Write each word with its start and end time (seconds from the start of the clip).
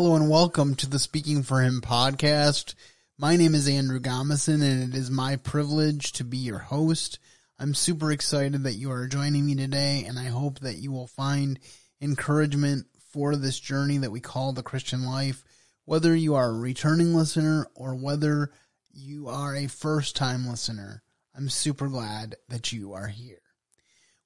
Hello 0.00 0.14
and 0.14 0.30
welcome 0.30 0.76
to 0.76 0.88
the 0.88 1.00
Speaking 1.00 1.42
for 1.42 1.60
Him 1.60 1.80
podcast. 1.80 2.76
My 3.18 3.34
name 3.34 3.52
is 3.52 3.66
Andrew 3.66 3.98
Gomison 3.98 4.62
and 4.62 4.94
it 4.94 4.96
is 4.96 5.10
my 5.10 5.34
privilege 5.34 6.12
to 6.12 6.24
be 6.24 6.36
your 6.36 6.60
host. 6.60 7.18
I'm 7.58 7.74
super 7.74 8.12
excited 8.12 8.62
that 8.62 8.74
you 8.74 8.92
are 8.92 9.08
joining 9.08 9.44
me 9.44 9.56
today 9.56 10.04
and 10.06 10.16
I 10.16 10.26
hope 10.26 10.60
that 10.60 10.76
you 10.76 10.92
will 10.92 11.08
find 11.08 11.58
encouragement 12.00 12.86
for 13.10 13.34
this 13.34 13.58
journey 13.58 13.98
that 13.98 14.12
we 14.12 14.20
call 14.20 14.52
the 14.52 14.62
Christian 14.62 15.04
life, 15.04 15.42
whether 15.84 16.14
you 16.14 16.36
are 16.36 16.50
a 16.50 16.56
returning 16.56 17.12
listener 17.12 17.66
or 17.74 17.96
whether 17.96 18.52
you 18.92 19.26
are 19.26 19.56
a 19.56 19.66
first 19.66 20.14
time 20.14 20.46
listener. 20.46 21.02
I'm 21.36 21.48
super 21.48 21.88
glad 21.88 22.36
that 22.48 22.72
you 22.72 22.92
are 22.92 23.08
here. 23.08 23.42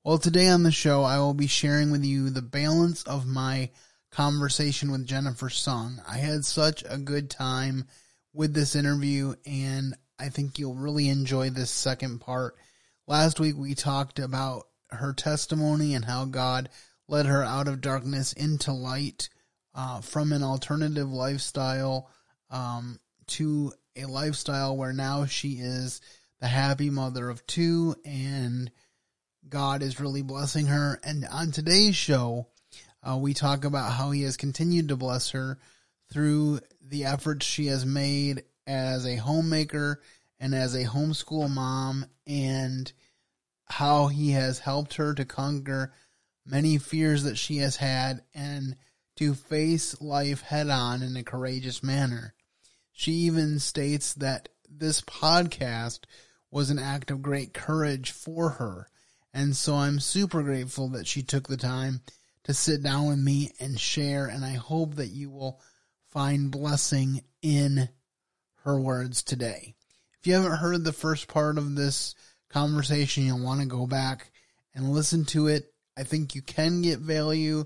Well, 0.05 0.19
today 0.19 0.49
on 0.49 0.65
the 0.65 0.71
show, 0.71 1.03
I 1.03 1.17
will 1.21 1.33
be 1.33 1.47
sharing 1.47 1.91
with 1.91 2.05
you 2.05 2.29
the 2.29 2.43
balance 2.43 3.05
of 3.05 3.25
my 3.27 3.71
conversation 4.13 4.93
with 4.93 5.07
Jennifer 5.07 5.49
Sung. 5.49 6.01
I 6.07 6.19
had 6.19 6.45
such 6.45 6.85
a 6.89 6.99
good 6.99 7.31
time 7.31 7.89
with 8.33 8.55
this 8.55 8.77
interview, 8.77 9.35
and 9.45 9.97
I 10.19 10.29
think 10.29 10.59
you'll 10.59 10.75
really 10.75 11.09
enjoy 11.09 11.51
this 11.51 11.71
second 11.71 12.21
part. 12.21 12.57
Last 13.07 13.41
week, 13.41 13.57
we 13.57 13.75
talked 13.75 14.19
about 14.19 14.69
her 14.91 15.15
testimony 15.15 15.95
and 15.95 16.05
how 16.05 16.27
God 16.27 16.69
led 17.09 17.27
her 17.27 17.43
out 17.43 17.69
of 17.69 17.81
darkness 17.81 18.33
into 18.35 18.73
light 18.73 19.29
uh, 19.75 20.03
from 20.03 20.33
an 20.33 20.43
alternative 20.43 21.11
lifestyle 21.11 22.11
um, 22.51 23.01
to 23.27 23.73
a 23.97 24.05
lifestyle 24.05 24.77
where 24.77 24.93
now 24.93 25.25
she 25.25 25.53
is 25.55 26.01
the 26.41 26.47
happy 26.47 26.91
mother 26.91 27.31
of 27.31 27.47
two 27.47 27.95
and 28.05 28.71
God 29.49 29.83
is 29.83 30.01
really 30.01 30.23
blessing 30.23 30.67
her. 30.67 31.01
And 31.03 31.27
on 31.31 31.51
today's 31.51 31.97
show, 31.97 32.49
uh, 33.09 33.17
we 33.17 33.35
talk 33.35 33.65
about 33.65 33.93
how 33.93 34.11
he 34.11 34.23
has 34.23 34.37
continued 34.37 34.89
to 34.89 34.97
bless 34.97 35.31
her 35.31 35.59
through 36.13 36.61
the 36.81 37.05
efforts 37.05 37.47
she 37.47 37.67
has 37.67 37.85
made 37.85 38.45
as 38.67 39.07
a 39.07 39.17
homemaker 39.17 40.01
and 40.39 40.55
as 40.55 40.75
a 40.75 40.85
homeschool 40.85 41.51
mom 41.51 42.05
and 42.27 42.93
how 43.67 44.09
he 44.09 44.33
has 44.33 44.59
helped 44.59 44.95
her 44.95 45.15
to 45.15 45.25
conquer 45.25 45.93
many 46.45 46.79
fears 46.79 47.25
that 47.25 47.39
she 47.39 47.59
has 47.59 47.77
had 47.77 48.23
and 48.35 48.77
to 49.17 49.35
face 49.35 50.01
life 50.01 50.43
head 50.43 50.69
on 50.69 51.03
in 51.03 51.17
a 51.17 51.23
courageous 51.23 51.83
manner. 51.83 52.35
She 52.93 53.13
even 53.13 53.59
states 53.59 54.15
that 54.15 54.49
this 54.69 55.01
podcast 55.01 56.01
was 56.51 56.71
an 56.71 56.79
act 56.79 57.11
of 57.11 57.23
great 57.23 57.55
courage 57.55 58.11
for 58.11 58.51
her. 58.51 58.89
And 59.33 59.57
so 59.57 59.77
I'm 59.77 60.01
super 60.01 60.43
grateful 60.43 60.89
that 60.89 61.07
she 61.07 61.23
took 61.23 61.49
the 61.49 61.57
time 61.57 62.03
to 62.45 62.55
sit 62.55 62.83
down 62.83 63.09
with 63.09 63.19
me 63.19 63.53
and 63.61 63.79
share. 63.79 64.27
And 64.27 64.45
I 64.45 64.55
hope 64.55 64.97
that 64.97 65.09
you 65.09 65.31
will 65.31 65.61
find 66.11 66.51
blessing 66.51 67.23
in 67.41 67.89
her 68.65 68.79
words 68.79 69.23
today. 69.23 69.75
If 70.21 70.27
you 70.27 70.35
haven't 70.35 70.59
heard 70.59 70.85
the 70.85 70.93
first 70.93 71.29
part 71.29 71.59
of 71.59 71.75
this 71.75 72.15
conversation, 72.49 73.25
you'll 73.25 73.45
want 73.45 73.61
to 73.61 73.67
go 73.67 73.87
back 73.87 74.31
and 74.75 74.93
listen 74.93 75.25
to 75.27 75.49
it. 75.49 75.73
I 75.97 76.05
think 76.05 76.35
you 76.35 76.43
can 76.43 76.83
get 76.83 77.01
value 77.01 77.65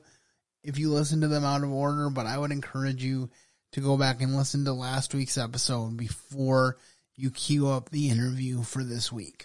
if 0.63 0.79
you 0.79 0.91
listen 0.91 1.21
to 1.21 1.29
them 1.29 1.45
out 1.45 1.63
of 1.63 1.71
order, 1.71 2.11
but 2.11 2.27
I 2.27 2.39
would 2.39 2.51
encourage 2.51 3.05
you 3.05 3.31
to 3.73 3.81
go 3.81 3.97
back 3.97 4.21
and 4.21 4.37
listen 4.37 4.65
to 4.65 4.73
last 4.73 5.15
week's 5.15 5.39
episode 5.39 5.97
before 5.97 6.79
you 7.15 7.31
queue 7.31 7.69
up 7.69 7.91
the 7.91 8.09
interview 8.09 8.63
for 8.63 8.83
this 8.83 9.13
week. 9.13 9.45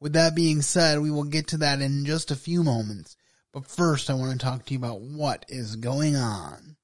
With 0.00 0.14
that 0.14 0.34
being 0.34 0.62
said, 0.62 1.00
we 1.00 1.10
will 1.10 1.24
get 1.24 1.48
to 1.48 1.58
that 1.58 1.80
in 1.80 2.04
just 2.04 2.30
a 2.30 2.36
few 2.36 2.62
moments. 2.62 3.16
But 3.56 3.66
first, 3.68 4.10
I 4.10 4.14
want 4.14 4.32
to 4.32 4.38
talk 4.38 4.66
to 4.66 4.74
you 4.74 4.78
about 4.78 5.00
what 5.00 5.46
is 5.48 5.76
going 5.76 6.14
on. 6.14 6.76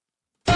I 0.47 0.53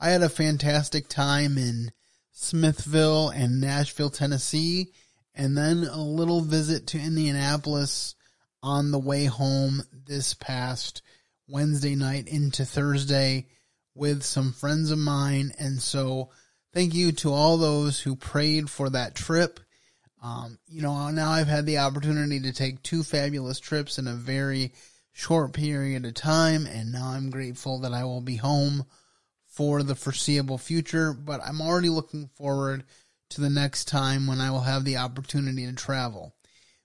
had 0.00 0.22
a 0.22 0.30
fantastic 0.30 1.08
time 1.08 1.58
in 1.58 1.92
Smithville 2.32 3.28
and 3.28 3.60
Nashville, 3.60 4.08
Tennessee, 4.08 4.94
and 5.34 5.54
then 5.54 5.84
a 5.84 6.02
little 6.02 6.40
visit 6.40 6.86
to 6.86 6.98
Indianapolis 6.98 8.14
on 8.62 8.90
the 8.90 8.98
way 8.98 9.26
home 9.26 9.82
this 10.06 10.32
past 10.32 11.02
Wednesday 11.46 11.94
night 11.94 12.26
into 12.26 12.64
Thursday 12.64 13.48
with 13.94 14.22
some 14.22 14.54
friends 14.54 14.90
of 14.90 14.98
mine. 14.98 15.52
And 15.58 15.82
so 15.82 16.30
thank 16.72 16.94
you 16.94 17.12
to 17.12 17.34
all 17.34 17.58
those 17.58 18.00
who 18.00 18.16
prayed 18.16 18.70
for 18.70 18.88
that 18.88 19.14
trip. 19.14 19.60
Um, 20.22 20.58
you 20.66 20.82
know, 20.82 21.10
now 21.10 21.30
I've 21.30 21.46
had 21.46 21.66
the 21.66 21.78
opportunity 21.78 22.40
to 22.40 22.52
take 22.52 22.82
two 22.82 23.02
fabulous 23.02 23.60
trips 23.60 23.98
in 23.98 24.06
a 24.06 24.14
very 24.14 24.72
short 25.12 25.52
period 25.52 26.04
of 26.04 26.14
time, 26.14 26.66
and 26.66 26.92
now 26.92 27.08
I'm 27.08 27.30
grateful 27.30 27.80
that 27.80 27.92
I 27.92 28.04
will 28.04 28.20
be 28.20 28.36
home 28.36 28.84
for 29.46 29.82
the 29.82 29.94
foreseeable 29.94 30.58
future. 30.58 31.12
But 31.12 31.40
I'm 31.44 31.60
already 31.60 31.88
looking 31.88 32.30
forward 32.36 32.84
to 33.30 33.40
the 33.40 33.50
next 33.50 33.86
time 33.86 34.26
when 34.26 34.40
I 34.40 34.50
will 34.50 34.60
have 34.60 34.84
the 34.84 34.96
opportunity 34.96 35.66
to 35.66 35.72
travel. 35.72 36.34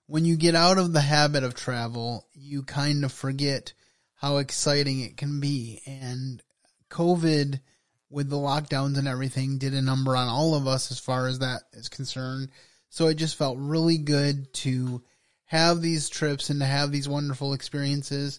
When 0.06 0.24
you 0.24 0.36
get 0.36 0.54
out 0.54 0.78
of 0.78 0.92
the 0.92 1.00
habit 1.00 1.44
of 1.44 1.54
travel, 1.54 2.26
you 2.34 2.62
kind 2.62 3.04
of 3.04 3.12
forget 3.12 3.72
how 4.16 4.36
exciting 4.36 5.00
it 5.00 5.16
can 5.16 5.40
be. 5.40 5.80
And 5.86 6.42
COVID, 6.90 7.60
with 8.10 8.28
the 8.28 8.36
lockdowns 8.36 8.98
and 8.98 9.08
everything, 9.08 9.58
did 9.58 9.74
a 9.74 9.82
number 9.82 10.14
on 10.14 10.28
all 10.28 10.54
of 10.54 10.66
us 10.66 10.92
as 10.92 10.98
far 10.98 11.26
as 11.26 11.40
that 11.40 11.62
is 11.72 11.88
concerned 11.88 12.50
so 12.94 13.08
it 13.08 13.16
just 13.16 13.34
felt 13.34 13.58
really 13.58 13.98
good 13.98 14.54
to 14.54 15.02
have 15.46 15.82
these 15.82 16.08
trips 16.08 16.48
and 16.48 16.60
to 16.60 16.64
have 16.64 16.92
these 16.92 17.08
wonderful 17.08 17.52
experiences. 17.52 18.38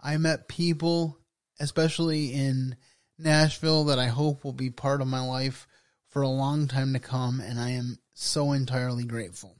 I 0.00 0.16
met 0.16 0.48
people, 0.48 1.18
especially 1.60 2.32
in 2.32 2.76
Nashville, 3.18 3.84
that 3.84 3.98
I 3.98 4.06
hope 4.06 4.42
will 4.42 4.54
be 4.54 4.70
part 4.70 5.02
of 5.02 5.06
my 5.06 5.20
life 5.20 5.68
for 6.08 6.22
a 6.22 6.28
long 6.30 6.66
time 6.66 6.94
to 6.94 6.98
come, 6.98 7.40
and 7.40 7.60
I 7.60 7.72
am 7.72 7.98
so 8.14 8.52
entirely 8.52 9.04
grateful. 9.04 9.58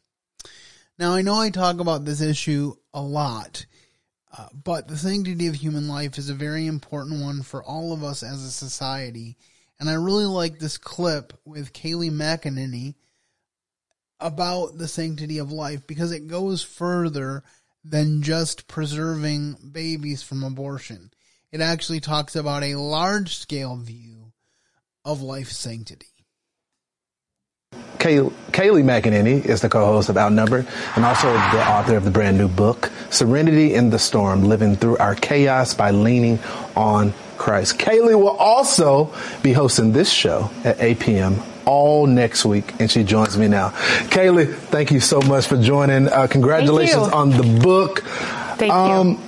Now, 0.99 1.13
I 1.13 1.21
know 1.21 1.39
I 1.39 1.51
talk 1.51 1.79
about 1.79 2.07
this 2.07 2.23
issue 2.23 2.73
a 2.95 3.03
lot, 3.03 3.67
uh, 4.35 4.49
but 4.55 4.89
the 4.89 4.97
sanctity 4.97 5.49
of 5.49 5.55
human 5.55 5.87
life 5.87 6.17
is 6.17 6.31
a 6.31 6.35
very 6.35 6.67
important 6.67 7.21
one 7.21 7.43
for 7.43 7.63
all 7.63 7.93
of 7.93 8.03
us 8.03 8.23
as 8.23 8.43
a 8.43 8.51
society. 8.51 9.37
And 9.79 9.91
I 9.91 9.95
really 9.95 10.25
like 10.25 10.59
this 10.59 10.79
clip 10.79 11.39
with 11.45 11.75
Kayleigh 11.75 12.11
McEnany 12.11 12.95
about 14.21 14.79
the 14.79 14.89
sanctity 14.89 15.39
of 15.39 15.51
life 15.51 15.87
because 15.87 16.13
it 16.13 16.27
goes 16.27 16.63
further 16.63 17.43
than 17.85 18.23
just 18.23 18.69
preserving 18.69 19.57
babies 19.73 20.23
from 20.23 20.45
abortion. 20.45 21.11
It 21.51 21.61
actually 21.61 22.01
talks 22.01 22.37
about 22.37 22.63
a 22.63 22.77
large 22.77 23.37
scale 23.37 23.77
view 23.77 24.33
of 25.05 25.23
life 25.23 25.51
sanctity. 25.51 26.10
Kay- 28.01 28.31
Kayleigh 28.51 28.83
McEnany 28.83 29.45
is 29.45 29.61
the 29.61 29.69
co-host 29.69 30.09
of 30.09 30.17
Outnumbered 30.17 30.67
and 30.97 31.05
also 31.05 31.33
the 31.33 31.71
author 31.71 31.97
of 31.97 32.05
the 32.05 32.11
brand 32.11 32.39
new 32.39 32.49
book, 32.49 32.91
Serenity 33.11 33.75
in 33.75 33.91
the 33.91 33.99
Storm, 33.99 34.45
Living 34.45 34.75
Through 34.75 34.97
Our 34.97 35.15
Chaos 35.15 35.75
by 35.75 35.91
Leaning 35.91 36.41
on 36.75 37.13
Christ. 37.39 37.79
Kayleigh 37.79 38.19
will 38.19 38.37
also 38.37 39.15
be 39.43 39.53
hosting 39.53 39.93
this 39.93 40.11
show 40.11 40.51
at 40.65 40.81
8 40.81 40.99
p.m 40.99 41.43
all 41.67 42.07
next 42.07 42.45
week, 42.45 42.81
and 42.81 42.91
she 42.91 43.05
joins 43.05 43.39
me 43.39 43.47
now. 43.47 43.69
Kayleigh, 44.09 44.53
thank 44.57 44.91
you 44.91 44.99
so 44.99 45.21
much 45.21 45.47
for 45.47 45.57
joining. 45.57 46.09
Uh, 46.09 46.27
congratulations 46.27 47.07
on 47.09 47.31
the 47.31 47.61
book. 47.63 48.01
Thank 48.57 48.73
um, 48.73 49.09
you. 49.11 49.19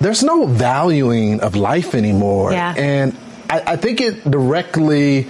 There's 0.00 0.22
no 0.22 0.46
valuing 0.46 1.40
of 1.40 1.54
life 1.54 1.94
anymore, 1.94 2.52
yeah. 2.52 2.72
and 2.76 3.16
I, 3.50 3.72
I 3.72 3.76
think 3.76 4.00
it 4.00 4.28
directly 4.28 5.28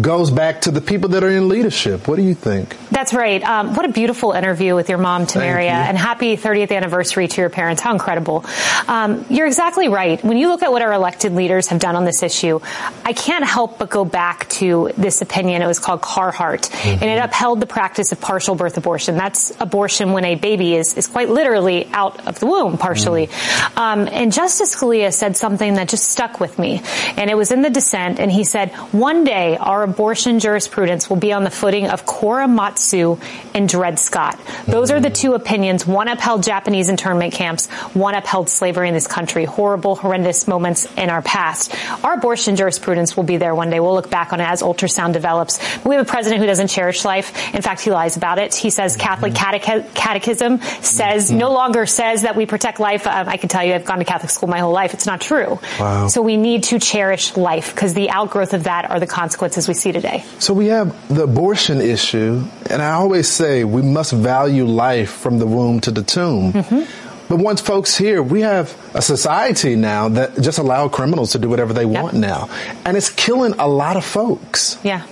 goes 0.00 0.30
back 0.30 0.62
to 0.62 0.70
the 0.70 0.80
people 0.80 1.10
that 1.10 1.22
are 1.22 1.30
in 1.30 1.48
leadership. 1.48 2.08
What 2.08 2.16
do 2.16 2.22
you 2.22 2.34
think? 2.34 2.76
That's 2.90 3.14
right. 3.14 3.42
Um, 3.42 3.74
what 3.74 3.84
a 3.84 3.92
beautiful 3.92 4.32
interview 4.32 4.74
with 4.74 4.88
your 4.88 4.98
mom, 4.98 5.26
Tamaria, 5.26 5.70
and 5.70 5.96
happy 5.96 6.36
30th 6.36 6.72
anniversary 6.72 7.28
to 7.28 7.40
your 7.40 7.50
parents. 7.50 7.80
How 7.80 7.92
incredible. 7.92 8.44
Um, 8.88 9.24
you're 9.30 9.46
exactly 9.46 9.88
right. 9.88 10.22
When 10.24 10.36
you 10.36 10.48
look 10.48 10.62
at 10.62 10.72
what 10.72 10.82
our 10.82 10.92
elected 10.92 11.32
leaders 11.32 11.68
have 11.68 11.78
done 11.78 11.94
on 11.94 12.04
this 12.04 12.22
issue, 12.22 12.60
I 13.04 13.12
can't 13.12 13.44
help 13.44 13.78
but 13.78 13.90
go 13.90 14.04
back 14.04 14.48
to 14.50 14.90
this 14.96 15.22
opinion. 15.22 15.62
It 15.62 15.66
was 15.66 15.78
called 15.78 16.02
Carhart, 16.02 16.62
mm-hmm. 16.62 17.02
and 17.02 17.04
it 17.04 17.18
upheld 17.18 17.60
the 17.60 17.66
practice 17.66 18.10
of 18.10 18.20
partial 18.20 18.56
birth 18.56 18.76
abortion. 18.76 19.16
That's 19.16 19.52
abortion 19.60 20.12
when 20.12 20.24
a 20.24 20.34
baby 20.34 20.74
is, 20.74 20.94
is 20.94 21.06
quite 21.06 21.28
literally 21.28 21.86
out 21.92 22.26
of 22.26 22.40
the 22.40 22.46
womb, 22.46 22.78
partially. 22.78 23.28
Mm-hmm. 23.28 23.78
Um, 23.78 24.08
and 24.08 24.32
Justice 24.32 24.74
Scalia 24.74 25.12
said 25.12 25.36
something 25.36 25.74
that 25.74 25.88
just 25.88 26.08
stuck 26.10 26.40
with 26.40 26.58
me, 26.58 26.82
and 27.16 27.30
it 27.30 27.36
was 27.36 27.52
in 27.52 27.62
the 27.62 27.70
dissent, 27.70 28.18
and 28.18 28.30
he 28.30 28.42
said, 28.44 28.70
one 28.92 29.22
day 29.22 29.56
our 29.56 29.83
abortion 29.84 30.40
jurisprudence 30.40 31.08
will 31.08 31.16
be 31.16 31.32
on 31.32 31.44
the 31.44 31.50
footing 31.50 31.86
of 31.88 32.04
Korematsu 32.04 33.20
and 33.54 33.68
Dred 33.68 33.98
Scott. 33.98 34.40
Those 34.66 34.90
are 34.90 35.00
the 35.00 35.10
two 35.10 35.34
opinions. 35.34 35.86
One 35.86 36.08
upheld 36.08 36.42
Japanese 36.42 36.88
internment 36.88 37.34
camps, 37.34 37.68
one 37.94 38.14
upheld 38.14 38.48
slavery 38.48 38.88
in 38.88 38.94
this 38.94 39.06
country. 39.06 39.44
Horrible, 39.44 39.96
horrendous 39.96 40.48
moments 40.48 40.86
in 40.96 41.10
our 41.10 41.22
past. 41.22 41.74
Our 42.04 42.14
abortion 42.14 42.56
jurisprudence 42.56 43.16
will 43.16 43.24
be 43.24 43.36
there 43.36 43.54
one 43.54 43.70
day. 43.70 43.80
We'll 43.80 43.94
look 43.94 44.10
back 44.10 44.32
on 44.32 44.40
it 44.40 44.48
as 44.48 44.62
ultrasound 44.62 45.12
develops. 45.12 45.58
We 45.84 45.94
have 45.94 46.06
a 46.06 46.10
president 46.10 46.40
who 46.40 46.46
doesn't 46.46 46.68
cherish 46.68 47.04
life. 47.04 47.54
In 47.54 47.62
fact, 47.62 47.82
he 47.82 47.90
lies 47.90 48.16
about 48.16 48.38
it. 48.38 48.54
He 48.54 48.70
says 48.70 48.96
Catholic 48.96 49.32
catech- 49.32 49.94
catechism 49.94 50.60
says, 50.80 51.30
no 51.30 51.52
longer 51.52 51.86
says 51.86 52.22
that 52.22 52.36
we 52.36 52.46
protect 52.46 52.80
life. 52.80 53.06
Um, 53.06 53.28
I 53.28 53.36
can 53.36 53.48
tell 53.48 53.62
you, 53.64 53.74
I've 53.74 53.84
gone 53.84 53.98
to 53.98 54.04
Catholic 54.04 54.30
school 54.30 54.48
my 54.48 54.60
whole 54.60 54.72
life. 54.72 54.94
It's 54.94 55.06
not 55.06 55.20
true. 55.20 55.58
Wow. 55.78 56.08
So 56.08 56.22
we 56.22 56.36
need 56.36 56.64
to 56.64 56.78
cherish 56.78 57.36
life 57.36 57.74
because 57.74 57.94
the 57.94 58.10
outgrowth 58.10 58.54
of 58.54 58.64
that 58.64 58.90
are 58.90 59.00
the 59.00 59.06
consequences 59.06 59.68
we 59.68 59.73
see 59.74 59.92
today. 59.92 60.24
So 60.38 60.54
we 60.54 60.66
have 60.68 60.94
the 61.08 61.24
abortion 61.24 61.80
issue, 61.80 62.44
and 62.70 62.80
I 62.82 62.92
always 62.92 63.28
say 63.28 63.64
we 63.64 63.82
must 63.82 64.12
value 64.12 64.64
life 64.64 65.10
from 65.10 65.38
the 65.38 65.46
womb 65.46 65.80
to 65.82 65.90
the 65.90 66.02
tomb. 66.02 66.52
Mm-hmm. 66.52 66.82
But 67.28 67.38
once 67.38 67.60
folks 67.62 67.96
here, 67.96 68.22
we 68.22 68.42
have 68.42 68.76
a 68.94 69.00
society 69.00 69.76
now 69.76 70.08
that 70.10 70.36
just 70.40 70.58
allow 70.58 70.88
criminals 70.88 71.32
to 71.32 71.38
do 71.38 71.48
whatever 71.48 71.72
they 71.72 71.86
Yep. 71.86 72.02
want 72.02 72.14
now. 72.14 72.48
And 72.84 72.96
it's 72.96 73.08
killing 73.10 73.54
a 73.58 73.66
lot 73.66 73.96
of 73.96 74.04
folks. 74.04 74.76
Yeah. 74.84 75.06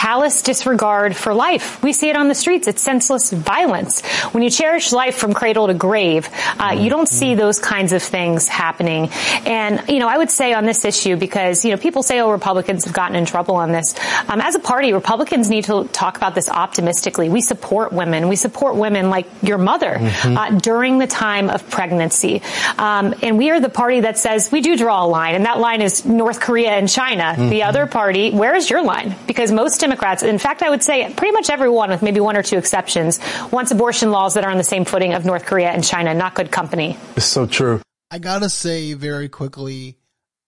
Callous 0.00 0.40
disregard 0.40 1.14
for 1.14 1.34
life. 1.34 1.82
We 1.82 1.92
see 1.92 2.08
it 2.08 2.16
on 2.16 2.28
the 2.28 2.34
streets. 2.34 2.66
It's 2.66 2.80
senseless 2.80 3.30
violence. 3.30 4.00
When 4.32 4.42
you 4.42 4.48
cherish 4.48 4.92
life 4.92 5.16
from 5.16 5.34
cradle 5.34 5.66
to 5.66 5.74
grave, 5.74 6.26
uh, 6.58 6.74
you 6.78 6.88
don't 6.88 7.06
see 7.06 7.34
those 7.34 7.58
kinds 7.58 7.92
of 7.92 8.02
things 8.02 8.48
happening. 8.48 9.10
And, 9.44 9.82
you 9.90 9.98
know, 9.98 10.08
I 10.08 10.16
would 10.16 10.30
say 10.30 10.54
on 10.54 10.64
this 10.64 10.86
issue, 10.86 11.16
because, 11.16 11.66
you 11.66 11.72
know, 11.72 11.76
people 11.76 12.02
say, 12.02 12.18
oh, 12.20 12.30
Republicans 12.30 12.86
have 12.86 12.94
gotten 12.94 13.14
in 13.14 13.26
trouble 13.26 13.56
on 13.56 13.72
this. 13.72 13.94
Um, 14.26 14.40
as 14.40 14.54
a 14.54 14.58
party, 14.58 14.94
Republicans 14.94 15.50
need 15.50 15.64
to 15.64 15.84
talk 15.92 16.16
about 16.16 16.34
this 16.34 16.48
optimistically. 16.48 17.28
We 17.28 17.42
support 17.42 17.92
women. 17.92 18.28
We 18.28 18.36
support 18.36 18.76
women 18.76 19.10
like 19.10 19.26
your 19.42 19.58
mother 19.58 19.98
uh, 20.00 20.50
during 20.52 20.96
the 20.96 21.08
time 21.08 21.50
of 21.50 21.68
pregnancy. 21.68 22.40
Um, 22.78 23.14
and 23.22 23.36
we 23.36 23.50
are 23.50 23.60
the 23.60 23.68
party 23.68 24.00
that 24.00 24.16
says 24.16 24.50
we 24.50 24.62
do 24.62 24.78
draw 24.78 25.04
a 25.04 25.08
line, 25.08 25.34
and 25.34 25.44
that 25.44 25.58
line 25.58 25.82
is 25.82 26.06
North 26.06 26.40
Korea 26.40 26.70
and 26.70 26.88
China. 26.88 27.34
The 27.36 27.64
other 27.64 27.86
party, 27.86 28.30
where 28.30 28.56
is 28.56 28.70
your 28.70 28.82
line? 28.82 29.14
Because 29.26 29.52
most 29.52 29.89
Democrats, 29.90 30.22
in 30.22 30.38
fact, 30.38 30.62
I 30.62 30.70
would 30.70 30.84
say 30.84 31.12
pretty 31.14 31.32
much 31.32 31.50
everyone, 31.50 31.90
with 31.90 32.00
maybe 32.00 32.20
one 32.20 32.36
or 32.36 32.44
two 32.44 32.56
exceptions, 32.56 33.18
wants 33.50 33.72
abortion 33.72 34.12
laws 34.12 34.34
that 34.34 34.44
are 34.44 34.50
on 34.50 34.56
the 34.56 34.62
same 34.62 34.84
footing 34.84 35.14
of 35.14 35.24
North 35.24 35.46
Korea 35.46 35.70
and 35.70 35.82
China. 35.82 36.14
Not 36.14 36.36
good 36.36 36.52
company. 36.52 36.96
It's 37.16 37.26
so 37.26 37.44
true. 37.44 37.80
I 38.08 38.20
gotta 38.20 38.48
say 38.48 38.92
very 38.92 39.28
quickly 39.28 39.98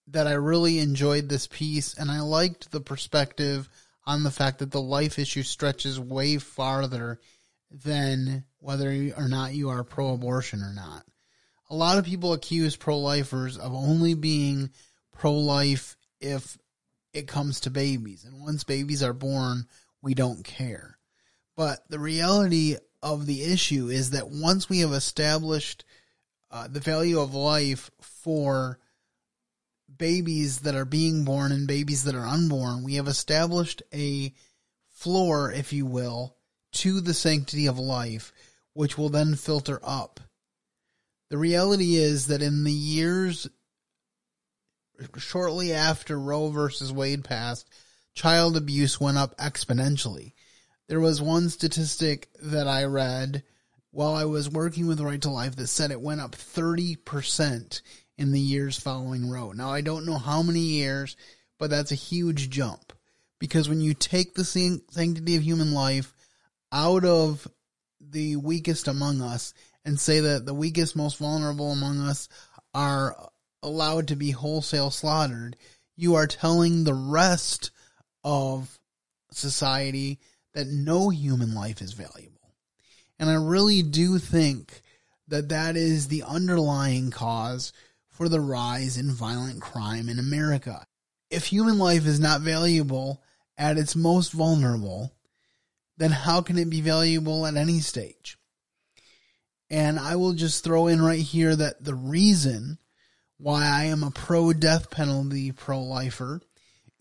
that 0.07 0.29
I 0.29 0.35
really 0.35 0.79
enjoyed 0.79 1.29
this 1.29 1.49
piece 1.49 1.95
and 1.95 2.09
I 2.09 2.21
liked 2.21 2.71
the 2.71 2.81
perspective 2.81 3.69
on 4.07 4.23
the 4.23 4.31
fact 4.31 4.61
that 4.61 4.71
the 4.71 4.81
life 4.81 5.19
issue 5.19 5.43
stretches 5.43 5.99
way 5.99 6.39
farther 6.39 7.19
than 7.69 8.45
whether 8.61 8.91
or 9.17 9.27
not 9.27 9.55
you 9.55 9.71
are 9.71 9.83
pro 9.83 10.15
abortion 10.15 10.63
or 10.63 10.73
not. 10.73 11.03
A 11.69 11.75
lot 11.75 11.99
of 11.99 12.05
people 12.05 12.33
accuse 12.33 12.77
pro 12.77 12.97
lifers 12.97 13.59
of 13.59 13.75
only 13.75 14.15
being 14.15 14.71
pro 15.11 15.33
life 15.33 15.97
if 16.21 16.57
it 17.13 17.29
comes 17.29 17.61
to 17.61 17.71
babies. 17.71 18.25
And 18.25 18.41
once 18.41 18.65
babies 18.65 19.03
are 19.03 19.13
born, 19.13 19.67
we 20.01 20.15
don't 20.15 20.45
care. 20.45 20.99
But 21.57 21.89
the 21.89 21.99
reality 21.99 22.77
of 23.03 23.27
the 23.27 23.43
issue 23.43 23.89
is 23.89 24.11
that 24.11 24.31
once 24.31 24.69
we 24.69 24.81
have 24.81 24.93
established 24.93 25.85
uh, 26.51 26.69
the 26.69 26.81
value 26.81 27.21
of 27.21 27.35
life 27.35 27.91
for 28.01 28.79
babies 29.95 30.61
that 30.61 30.75
are 30.75 30.85
being 30.85 31.25
born 31.25 31.53
and 31.53 31.67
babies 31.67 32.05
that 32.05 32.15
are 32.15 32.27
unborn, 32.27 32.83
we 32.83 32.95
have 32.95 33.09
established 33.09 33.83
a 33.93 34.33
floor, 34.89 35.51
if 35.51 35.73
you 35.73 35.85
will, 35.87 36.37
to 36.73 37.01
the 37.01 37.15
sanctity 37.15 37.67
of 37.67 37.79
life, 37.79 38.33
which 38.73 38.97
will 38.97 39.09
then 39.09 39.35
filter 39.35 39.81
up. 39.83 40.21
The 41.31 41.39
reality 41.39 41.97
is 41.97 42.27
that 42.29 42.43
in 42.43 42.65
the 42.65 42.73
years 42.73 43.49
shortly 45.17 45.73
after 45.73 46.19
Roe 46.19 46.49
versus 46.49 46.93
Wade 46.93 47.25
passed, 47.25 47.69
child 48.15 48.57
abuse 48.57 49.01
went 49.01 49.19
up 49.19 49.37
exponentially. 49.39 50.33
There 50.89 51.01
was 51.01 51.23
one 51.23 51.49
statistic 51.49 52.29
that 52.43 52.69
I 52.69 52.85
read 52.85 53.43
while 53.91 54.15
I 54.15 54.25
was 54.25 54.51
working 54.51 54.87
with 54.87 55.01
Right 55.01 55.21
to 55.23 55.31
Life 55.31 55.57
that 55.57 55.69
said 55.69 55.91
it 55.91 56.01
went 56.01 56.21
up 56.21 56.33
30% 56.33 57.81
in 58.19 58.33
the 58.33 58.41
years 58.41 58.79
following 58.79 59.29
Roe. 59.31 59.53
Now, 59.53 59.71
I 59.71 59.81
don't 59.81 60.07
know 60.07 60.19
how 60.19 60.43
many 60.43 60.61
years, 60.61 61.17
but 61.59 61.71
that's 61.71 61.93
a 61.93 61.97
huge 61.97 62.51
jump. 62.51 62.93
Because 63.39 63.69
when 63.69 63.81
you 63.81 63.95
take 63.95 64.35
the 64.35 64.45
sanctity 64.45 65.37
of 65.37 65.43
human 65.43 65.73
life 65.73 66.15
out 66.71 67.05
of 67.05 67.47
the 68.01 68.37
weakest 68.37 68.89
among 68.89 69.21
us 69.21 69.53
and 69.85 69.99
say 69.99 70.21
that 70.21 70.47
the 70.47 70.55
weakest, 70.55 70.95
most 70.95 71.19
vulnerable 71.19 71.73
among 71.73 72.01
us 72.01 72.29
are 72.75 73.17
allowed 73.63 74.09
to 74.09 74.17
be 74.17 74.31
wholesale 74.31 74.91
slaughtered, 74.91 75.57
you 75.97 76.15
are 76.15 76.27
telling 76.27 76.85
the 76.85 76.95
rest 76.95 77.71
of 78.25 78.79
society 79.31 80.19
that 80.55 80.67
no 80.67 81.09
human 81.11 81.55
life 81.55 81.81
is 81.81 81.93
valuable. 81.93 82.55
And 83.19 83.31
I 83.31 83.35
really 83.35 83.83
do 83.83 84.19
think 84.19 84.83
that 85.29 85.49
that 85.51 85.77
is 85.77 86.09
the 86.09 86.25
underlying 86.25 87.11
cause 87.11 87.73
for 88.11 88.29
the 88.29 88.41
rise 88.41 88.99
in 88.99 89.11
violent 89.11 89.63
crime 89.63 90.09
in 90.09 90.19
America. 90.19 90.87
If 91.31 91.47
human 91.47 91.79
life 91.79 92.07
is 92.07 92.21
not 92.21 92.43
valuable 92.43 93.23
at 93.57 93.79
its 93.79 93.97
most 93.97 94.33
vulnerable, 94.33 95.13
then 95.97 96.11
how 96.11 96.43
can 96.43 96.59
it 96.59 96.69
be 96.69 96.81
valuable 96.81 97.47
at 97.47 97.57
any 97.57 97.81
stage? 97.81 98.37
And 99.71 99.99
I 99.99 100.17
will 100.17 100.35
just 100.35 100.65
throw 100.65 100.87
in 100.87 101.01
right 101.01 101.21
here 101.21 101.57
that 101.57 101.83
the 101.83 101.95
reason 101.95 102.79
why 103.43 103.67
I 103.67 103.85
am 103.87 104.05
a 104.05 104.11
pro 104.13 104.53
death 104.53 104.89
penalty 104.89 105.51
pro 105.51 105.83
lifer 105.83 106.41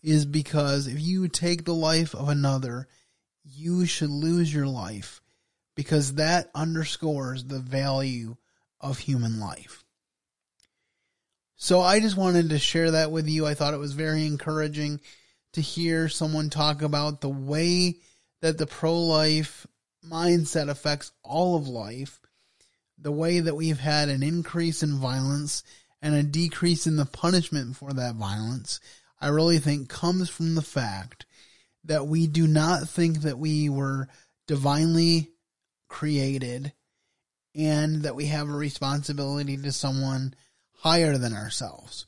is 0.02 0.26
because 0.26 0.88
if 0.88 1.00
you 1.00 1.28
take 1.28 1.64
the 1.64 1.74
life 1.74 2.16
of 2.16 2.28
another, 2.28 2.88
you 3.44 3.86
should 3.86 4.10
lose 4.10 4.52
your 4.52 4.66
life 4.66 5.22
because 5.76 6.14
that 6.14 6.50
underscores 6.52 7.44
the 7.44 7.60
value 7.60 8.36
of 8.80 8.98
human 8.98 9.38
life. 9.38 9.84
So 11.54 11.80
I 11.80 12.00
just 12.00 12.16
wanted 12.16 12.50
to 12.50 12.58
share 12.58 12.90
that 12.90 13.12
with 13.12 13.28
you. 13.28 13.46
I 13.46 13.54
thought 13.54 13.74
it 13.74 13.78
was 13.78 13.92
very 13.92 14.26
encouraging 14.26 15.00
to 15.52 15.60
hear 15.60 16.08
someone 16.08 16.50
talk 16.50 16.82
about 16.82 17.20
the 17.20 17.28
way 17.28 17.98
that 18.40 18.58
the 18.58 18.66
pro 18.66 18.98
life 18.98 19.64
mindset 20.04 20.68
affects 20.68 21.12
all 21.22 21.54
of 21.54 21.68
life, 21.68 22.20
the 22.98 23.12
way 23.12 23.38
that 23.38 23.54
we've 23.54 23.78
had 23.78 24.08
an 24.08 24.24
increase 24.24 24.82
in 24.82 24.98
violence 24.98 25.62
and 26.02 26.14
a 26.14 26.22
decrease 26.22 26.86
in 26.86 26.96
the 26.96 27.06
punishment 27.06 27.76
for 27.76 27.92
that 27.92 28.16
violence, 28.16 28.80
I 29.20 29.28
really 29.28 29.60
think 29.60 29.88
comes 29.88 30.28
from 30.28 30.56
the 30.56 30.62
fact 30.62 31.24
that 31.84 32.08
we 32.08 32.26
do 32.26 32.46
not 32.46 32.88
think 32.88 33.22
that 33.22 33.38
we 33.38 33.68
were 33.68 34.08
divinely 34.48 35.30
created 35.88 36.72
and 37.54 38.02
that 38.02 38.16
we 38.16 38.26
have 38.26 38.48
a 38.48 38.52
responsibility 38.52 39.56
to 39.56 39.72
someone 39.72 40.34
higher 40.72 41.16
than 41.16 41.32
ourselves. 41.32 42.06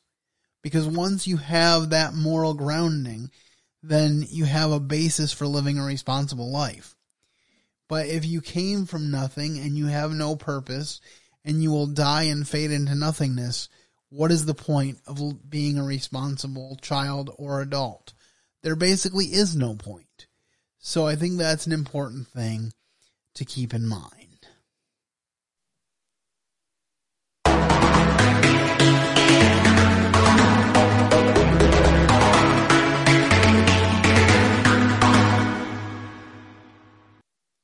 Because 0.63 0.87
once 0.89 1.27
you 1.27 1.37
have 1.37 1.91
that 1.91 2.15
moral 2.15 2.55
grounding, 2.55 3.31
then 3.83 4.25
you 4.29 4.47
have 4.47 4.73
a 4.73 4.81
basis 4.81 5.33
for 5.33 5.47
living 5.47 5.79
a 5.79 5.85
responsible 5.85 6.51
life. 6.51 6.97
But 7.89 8.07
if 8.07 8.25
you 8.25 8.41
came 8.41 8.87
from 8.87 9.11
nothing 9.11 9.59
and 9.59 9.77
you 9.77 9.87
have 9.87 10.11
no 10.13 10.37
purpose 10.37 11.01
and 11.45 11.63
you 11.63 11.71
will 11.71 11.87
die 11.87 12.25
and 12.25 12.49
fade 12.49 12.71
into 12.71 12.95
nothingness, 12.95 13.69
what 14.11 14.31
is 14.31 14.47
the 14.47 14.55
point 14.55 14.99
of 15.07 15.51
being 15.51 15.79
a 15.79 15.85
responsible 15.85 16.79
child 16.81 17.31
or 17.37 17.61
adult? 17.61 18.13
There 18.63 18.77
basically 18.77 19.27
is 19.27 19.57
no 19.57 19.75
point. 19.75 20.27
So 20.79 21.07
I 21.07 21.17
think 21.17 21.39
that's 21.39 21.67
an 21.67 21.73
important 21.73 22.29
thing 22.29 22.73
to 23.35 23.45
keep 23.45 23.75
in 23.75 23.87
mind. 23.87 24.25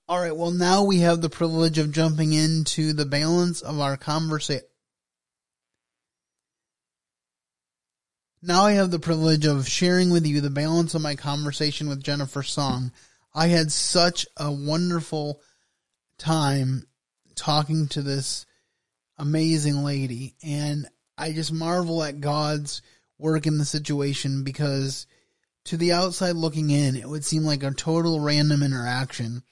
All 0.09 0.19
right, 0.19 0.35
well, 0.35 0.51
now 0.51 0.83
we 0.83 0.99
have 0.99 1.21
the 1.21 1.31
privilege 1.31 1.79
of 1.79 1.93
jumping 1.93 2.33
into 2.33 2.93
the 2.93 3.07
balance 3.07 3.61
of 3.61 3.79
our 3.79 3.97
conversation. 3.97 4.65
Now 8.43 8.65
I 8.65 8.73
have 8.73 8.91
the 8.91 8.99
privilege 8.99 9.45
of 9.45 9.69
sharing 9.69 10.09
with 10.09 10.27
you 10.27 10.41
the 10.41 10.49
balance 10.49 10.95
of 10.95 11.03
my 11.03 11.15
conversation 11.15 11.91
with 11.91 12.03
Jennifer 12.03 12.43
Sung. 12.43 12.91
I 13.35 13.49
had 13.49 13.71
such 13.71 14.27
a 14.35 14.51
wonderful 14.51 15.43
time 16.17 16.87
talking 17.35 17.87
to 17.89 18.01
this 18.01 18.47
amazing 19.19 19.85
lady, 19.85 20.37
and 20.43 20.89
I 21.19 21.33
just 21.33 21.53
marvel 21.53 22.03
at 22.03 22.23
God's 22.23 22.81
work 23.19 23.47
in 23.47 23.59
the 23.59 23.67
situation 23.67 24.43
because 24.43 25.07
To 25.67 25.77
the 25.77 25.93
outside 25.93 26.37
looking 26.37 26.71
in, 26.71 26.97
it 26.97 27.09
would 27.09 27.25
seem 27.25 27.45
like 27.45 27.63
a 27.63 27.71
total 27.71 28.21
random 28.21 28.63
interaction. 28.63 29.43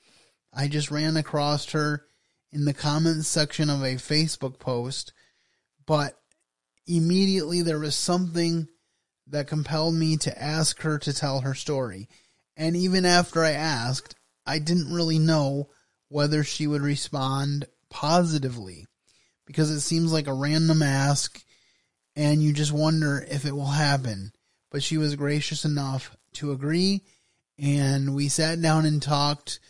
I 0.52 0.68
just 0.68 0.90
ran 0.90 1.16
across 1.16 1.71
her 1.73 2.07
in 2.50 2.64
the 2.64 2.75
comments 2.75 3.28
section 3.28 3.68
of 3.68 3.83
a 3.83 3.97
Facebook 3.97 4.59
post, 4.59 5.12
but 5.87 6.18
immediately 6.87 7.61
there 7.62 7.78
was 7.78 7.95
something 7.95 8.68
that 9.31 9.47
compelled 9.47 9.95
me 9.95 10.17
to 10.19 10.43
ask 10.43 10.81
her 10.83 10.99
to 10.99 11.13
tell 11.13 11.41
her 11.41 11.55
story. 11.55 12.09
And 12.57 12.77
even 12.77 13.05
after 13.05 13.45
I 13.45 13.53
asked, 13.53 14.15
I 14.47 14.59
didn't 14.59 14.93
really 14.93 15.19
know 15.19 15.69
whether 16.09 16.43
she 16.43 16.67
would 16.67 16.83
respond 16.83 17.67
positively 17.91 18.87
because 19.47 19.71
it 19.71 19.81
seems 19.81 20.13
like 20.13 20.27
a 20.27 20.33
random 20.33 20.83
ask 20.83 21.43
and 22.17 22.43
you 22.43 22.53
just 22.53 22.73
wonder 22.73 23.25
if 23.31 23.45
it 23.45 23.55
will 23.55 23.67
happen. 23.67 24.33
But 24.71 24.83
she 24.83 24.99
was 24.99 25.17
gracious 25.17 25.65
enough 25.65 26.17
to 26.35 26.53
agree 26.53 27.05
and 27.59 28.15
we 28.15 28.29
sat 28.29 28.61
down 28.61 28.87
and 28.87 29.03
talked 29.03 29.61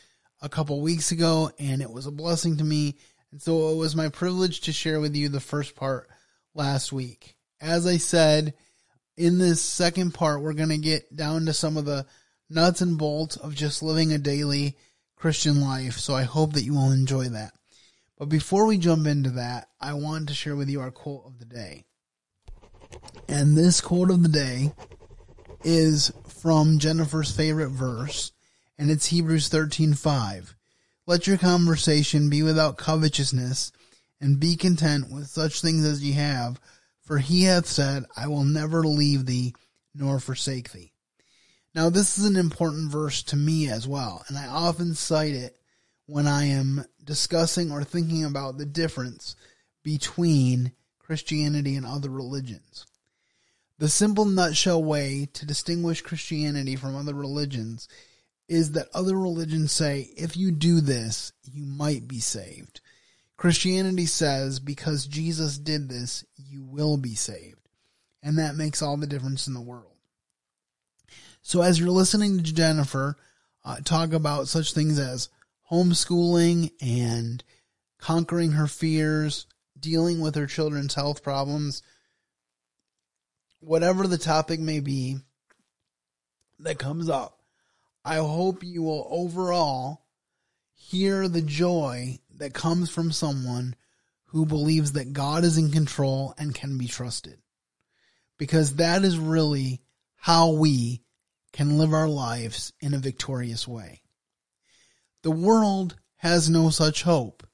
a 0.40 0.48
couple 0.48 0.80
weeks 0.80 1.10
ago 1.10 1.50
and 1.58 1.82
it 1.82 1.90
was 1.90 2.06
a 2.06 2.12
blessing 2.12 2.56
to 2.58 2.64
me. 2.64 2.96
And 3.32 3.42
so 3.42 3.70
it 3.70 3.76
was 3.76 3.96
my 3.96 4.08
privilege 4.08 4.60
to 4.62 4.72
share 4.72 5.00
with 5.00 5.14
you 5.14 5.28
the 5.28 5.40
first 5.40 5.74
part 5.74 6.08
last 6.54 6.92
week. 6.92 7.36
As 7.60 7.86
I 7.86 7.96
said, 7.96 8.54
in 9.18 9.38
this 9.38 9.60
second 9.60 10.14
part, 10.14 10.40
we're 10.40 10.52
going 10.52 10.68
to 10.68 10.78
get 10.78 11.14
down 11.14 11.46
to 11.46 11.52
some 11.52 11.76
of 11.76 11.84
the 11.84 12.06
nuts 12.48 12.80
and 12.80 12.96
bolts 12.96 13.36
of 13.36 13.54
just 13.54 13.82
living 13.82 14.12
a 14.12 14.18
daily 14.18 14.76
Christian 15.16 15.60
life. 15.60 15.98
So 15.98 16.14
I 16.14 16.22
hope 16.22 16.52
that 16.52 16.62
you 16.62 16.74
will 16.74 16.92
enjoy 16.92 17.24
that. 17.24 17.52
But 18.16 18.28
before 18.28 18.66
we 18.66 18.78
jump 18.78 19.06
into 19.06 19.30
that, 19.30 19.68
I 19.80 19.94
want 19.94 20.28
to 20.28 20.34
share 20.34 20.56
with 20.56 20.68
you 20.68 20.80
our 20.80 20.92
quote 20.92 21.24
of 21.26 21.38
the 21.38 21.44
day. 21.44 21.84
And 23.28 23.56
this 23.56 23.80
quote 23.80 24.10
of 24.10 24.22
the 24.22 24.28
day 24.28 24.72
is 25.64 26.12
from 26.28 26.78
Jennifer's 26.78 27.34
favorite 27.34 27.70
verse, 27.70 28.32
and 28.78 28.90
it's 28.90 29.06
Hebrews 29.06 29.48
13:5. 29.48 30.54
Let 31.06 31.26
your 31.26 31.38
conversation 31.38 32.30
be 32.30 32.42
without 32.42 32.78
covetousness, 32.78 33.72
and 34.20 34.40
be 34.40 34.56
content 34.56 35.10
with 35.10 35.28
such 35.28 35.60
things 35.60 35.84
as 35.84 36.02
ye 36.02 36.12
have, 36.12 36.60
for 37.08 37.16
he 37.16 37.44
hath 37.44 37.66
said, 37.66 38.04
I 38.18 38.28
will 38.28 38.44
never 38.44 38.82
leave 38.82 39.24
thee 39.24 39.54
nor 39.94 40.20
forsake 40.20 40.72
thee. 40.72 40.92
Now, 41.74 41.88
this 41.88 42.18
is 42.18 42.26
an 42.26 42.36
important 42.36 42.92
verse 42.92 43.22
to 43.24 43.36
me 43.36 43.70
as 43.70 43.88
well, 43.88 44.22
and 44.28 44.36
I 44.36 44.46
often 44.46 44.94
cite 44.94 45.32
it 45.32 45.56
when 46.04 46.26
I 46.26 46.44
am 46.44 46.84
discussing 47.02 47.70
or 47.70 47.82
thinking 47.82 48.26
about 48.26 48.58
the 48.58 48.66
difference 48.66 49.36
between 49.82 50.72
Christianity 50.98 51.76
and 51.76 51.86
other 51.86 52.10
religions. 52.10 52.84
The 53.78 53.88
simple 53.88 54.26
nutshell 54.26 54.84
way 54.84 55.30
to 55.32 55.46
distinguish 55.46 56.02
Christianity 56.02 56.76
from 56.76 56.94
other 56.94 57.14
religions 57.14 57.88
is 58.48 58.72
that 58.72 58.88
other 58.92 59.16
religions 59.16 59.72
say, 59.72 60.10
if 60.14 60.36
you 60.36 60.50
do 60.50 60.82
this, 60.82 61.32
you 61.42 61.64
might 61.64 62.06
be 62.06 62.20
saved. 62.20 62.82
Christianity 63.38 64.04
says, 64.04 64.58
because 64.58 65.06
Jesus 65.06 65.58
did 65.58 65.88
this, 65.88 66.24
you 66.36 66.64
will 66.64 66.96
be 66.96 67.14
saved. 67.14 67.68
And 68.20 68.38
that 68.38 68.56
makes 68.56 68.82
all 68.82 68.96
the 68.96 69.06
difference 69.06 69.46
in 69.46 69.54
the 69.54 69.60
world. 69.60 69.94
So 71.40 71.62
as 71.62 71.78
you're 71.78 71.88
listening 71.88 72.42
to 72.42 72.52
Jennifer 72.52 73.16
uh, 73.64 73.76
talk 73.84 74.12
about 74.12 74.48
such 74.48 74.72
things 74.72 74.98
as 74.98 75.28
homeschooling 75.70 76.72
and 76.82 77.44
conquering 77.98 78.52
her 78.52 78.66
fears, 78.66 79.46
dealing 79.78 80.20
with 80.20 80.34
her 80.34 80.48
children's 80.48 80.94
health 80.94 81.22
problems, 81.22 81.82
whatever 83.60 84.08
the 84.08 84.18
topic 84.18 84.58
may 84.58 84.80
be 84.80 85.18
that 86.58 86.78
comes 86.78 87.08
up, 87.08 87.38
I 88.04 88.16
hope 88.16 88.64
you 88.64 88.82
will 88.82 89.06
overall 89.08 90.02
hear 90.74 91.28
the 91.28 91.42
joy 91.42 92.18
that 92.38 92.54
comes 92.54 92.90
from 92.90 93.12
someone 93.12 93.74
who 94.26 94.46
believes 94.46 94.92
that 94.92 95.12
God 95.12 95.44
is 95.44 95.58
in 95.58 95.70
control 95.70 96.34
and 96.38 96.54
can 96.54 96.78
be 96.78 96.86
trusted. 96.86 97.38
Because 98.36 98.76
that 98.76 99.04
is 99.04 99.18
really 99.18 99.80
how 100.16 100.52
we 100.52 101.02
can 101.52 101.78
live 101.78 101.92
our 101.92 102.08
lives 102.08 102.72
in 102.80 102.94
a 102.94 102.98
victorious 102.98 103.66
way. 103.66 104.02
The 105.22 105.30
world 105.30 105.96
has 106.16 106.50
no 106.50 106.70
such 106.70 107.02
hope. 107.02 107.46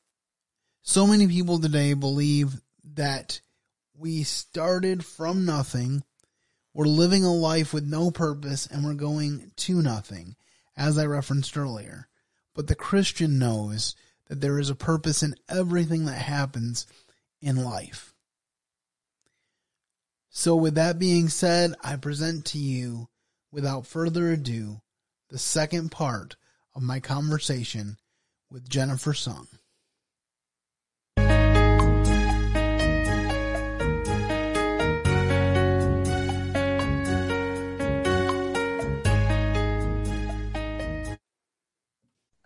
So 0.83 1.07
many 1.07 1.27
people 1.27 1.59
today 1.61 1.95
believe 1.95 2.61
that 2.95 3.41
we 3.97 4.23
started 4.25 5.05
from 5.05 5.45
nothing, 5.45 6.03
we're 6.75 6.87
living 6.87 7.25
a 7.25 7.33
life 7.33 7.73
with 7.73 7.85
no 7.85 8.11
purpose, 8.11 8.67
and 8.67 8.85
we're 8.85 8.95
going 8.95 9.53
to 9.57 9.81
nothing, 9.81 10.35
as 10.77 10.99
I 10.99 11.07
referenced 11.07 11.57
earlier. 11.57 12.09
But 12.55 12.67
the 12.67 12.75
Christian 12.75 13.39
knows 13.39 13.95
that 14.35 14.41
there 14.41 14.59
is 14.59 14.69
a 14.69 14.75
purpose 14.75 15.23
in 15.23 15.37
everything 15.49 16.07
that 16.07 16.19
happens 16.19 16.89
in 17.41 17.63
life. 17.63 18.13
So, 20.29 20.57
with 20.57 20.75
that 20.75 20.99
being 20.99 21.29
said, 21.29 21.75
I 21.85 21.95
present 21.95 22.45
to 22.47 22.59
you 22.59 23.09
without 23.53 23.87
further 23.87 24.33
ado, 24.33 24.81
the 25.31 25.39
second 25.39 25.93
part 25.93 26.35
of 26.75 26.83
my 26.83 26.99
conversation 26.99 27.97
with 28.51 28.69
Jennifer 28.69 29.15
Sung. 29.15 29.47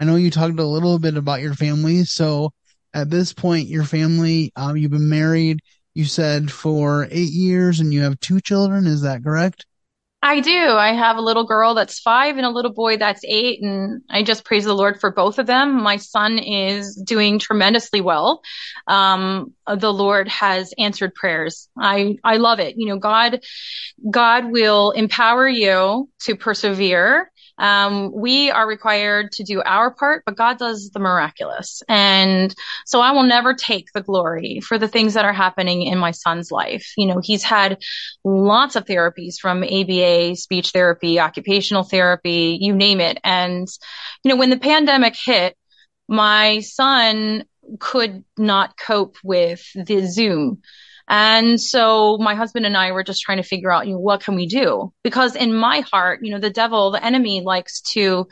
I 0.01 0.05
know 0.05 0.17
you 0.17 0.31
talked 0.31 0.59
a 0.59 0.65
little 0.65 0.99
bit 0.99 1.17
about 1.17 1.41
your 1.41 1.55
family. 1.55 2.05
So 2.05 2.53
at 2.95 3.11
this 3.11 3.33
point, 3.33 3.69
your 3.69 3.85
family, 3.85 4.53
um, 4.57 4.77
you've 4.77 4.93
been 4.93 5.09
married, 5.09 5.61
you 5.95 6.05
said 6.05 6.51
for 6.51 7.09
eight 7.11 7.33
years 7.33 7.81
and 7.81 7.93
you 7.93 8.03
have 8.03 8.21
two 8.21 8.41
children. 8.41 8.87
Is 8.87 9.03
that 9.03 9.25
correct? 9.25 9.67
I 10.21 10.41
do. 10.41 10.73
I 10.73 10.95
have 10.95 11.17
a 11.17 11.21
little 11.21 11.45
girl 11.45 11.75
that's 11.75 12.01
five 12.01 12.37
and 12.37 12.45
a 12.45 12.51
little 12.51 12.73
boy 12.73 12.97
that's 12.97 13.23
eight, 13.25 13.63
and 13.63 14.03
I 14.11 14.25
just 14.25 14.45
praise 14.45 14.65
the 14.65 14.75
Lord 14.75 15.01
for 15.01 15.13
both 15.13 15.39
of 15.39 15.47
them. 15.47 15.81
My 15.81 15.97
son 15.97 16.39
is 16.39 16.97
doing 16.97 17.39
tremendously 17.39 18.01
well. 18.01 18.43
Um, 18.89 19.55
the 19.73 19.93
Lord 19.93 20.29
has 20.29 20.75
answered 20.77 21.15
prayers. 21.15 21.69
I, 21.79 22.17
I 22.25 22.39
love 22.39 22.59
it. 22.59 22.75
You 22.77 22.89
know, 22.89 22.99
God, 22.99 23.41
God 24.11 24.51
will 24.51 24.91
empower 24.91 25.49
you 25.49 26.09
to 26.23 26.35
persevere 26.35 27.31
um, 27.59 28.13
we 28.15 28.51
are 28.51 28.67
required 28.67 29.33
to 29.33 29.45
do 29.45 29.63
our 29.65 29.91
part, 29.91 30.23
but 30.25 30.37
God 30.37 30.59
does 30.59 30.91
the 30.91 31.01
miraculous. 31.01 31.83
And 31.89 32.55
so 32.87 33.01
I 33.01 33.13
will 33.13 33.25
never 33.25 33.55
take 33.55 33.93
the 33.93 34.03
glory 34.03 34.61
for 34.61 34.79
the 34.79 34.89
things 34.89 35.15
that 35.15 35.25
are 35.25 35.33
happening 35.33 35.83
in 35.83 35.99
my 35.99 36.13
son's 36.13 36.51
life. 36.51 36.93
You 36.97 37.07
know, 37.07 37.21
he's 37.23 37.43
had 37.43 37.79
lots 38.25 38.77
of 38.77 38.85
therapies 38.85 39.37
from 39.41 39.65
ABA, 39.65 40.37
speech 40.37 40.71
therapy, 40.71 41.19
occupational 41.19 41.83
therapy, 41.83 42.59
you 42.61 42.75
name 42.75 43.01
it. 43.01 43.19
And, 43.25 43.67
you 44.23 44.29
know, 44.29 44.37
when 44.37 44.51
the 44.51 44.59
pandemic 44.59 45.17
hit, 45.17 45.57
my 46.09 46.61
son 46.61 47.45
could 47.81 48.25
not 48.37 48.79
cope 48.79 49.17
with 49.23 49.63
the 49.75 50.07
Zoom. 50.07 50.63
And 51.09 51.61
so 51.61 52.19
my 52.19 52.35
husband 52.35 52.67
and 52.67 52.77
I 52.77 52.93
were 52.93 53.03
just 53.03 53.23
trying 53.23 53.39
to 53.39 53.43
figure 53.43 53.73
out, 53.73 53.87
you 53.87 53.95
know, 53.95 54.01
what 54.01 54.23
can 54.23 54.35
we 54.35 54.47
do? 54.47 54.93
Because 55.03 55.35
in 55.35 55.55
my 55.55 55.81
heart, 55.81 56.21
you 56.23 56.31
know, 56.31 56.39
the 56.39 56.51
devil, 56.51 56.91
the 56.91 57.05
enemy 57.05 57.41
likes 57.41 57.81
to, 57.93 58.29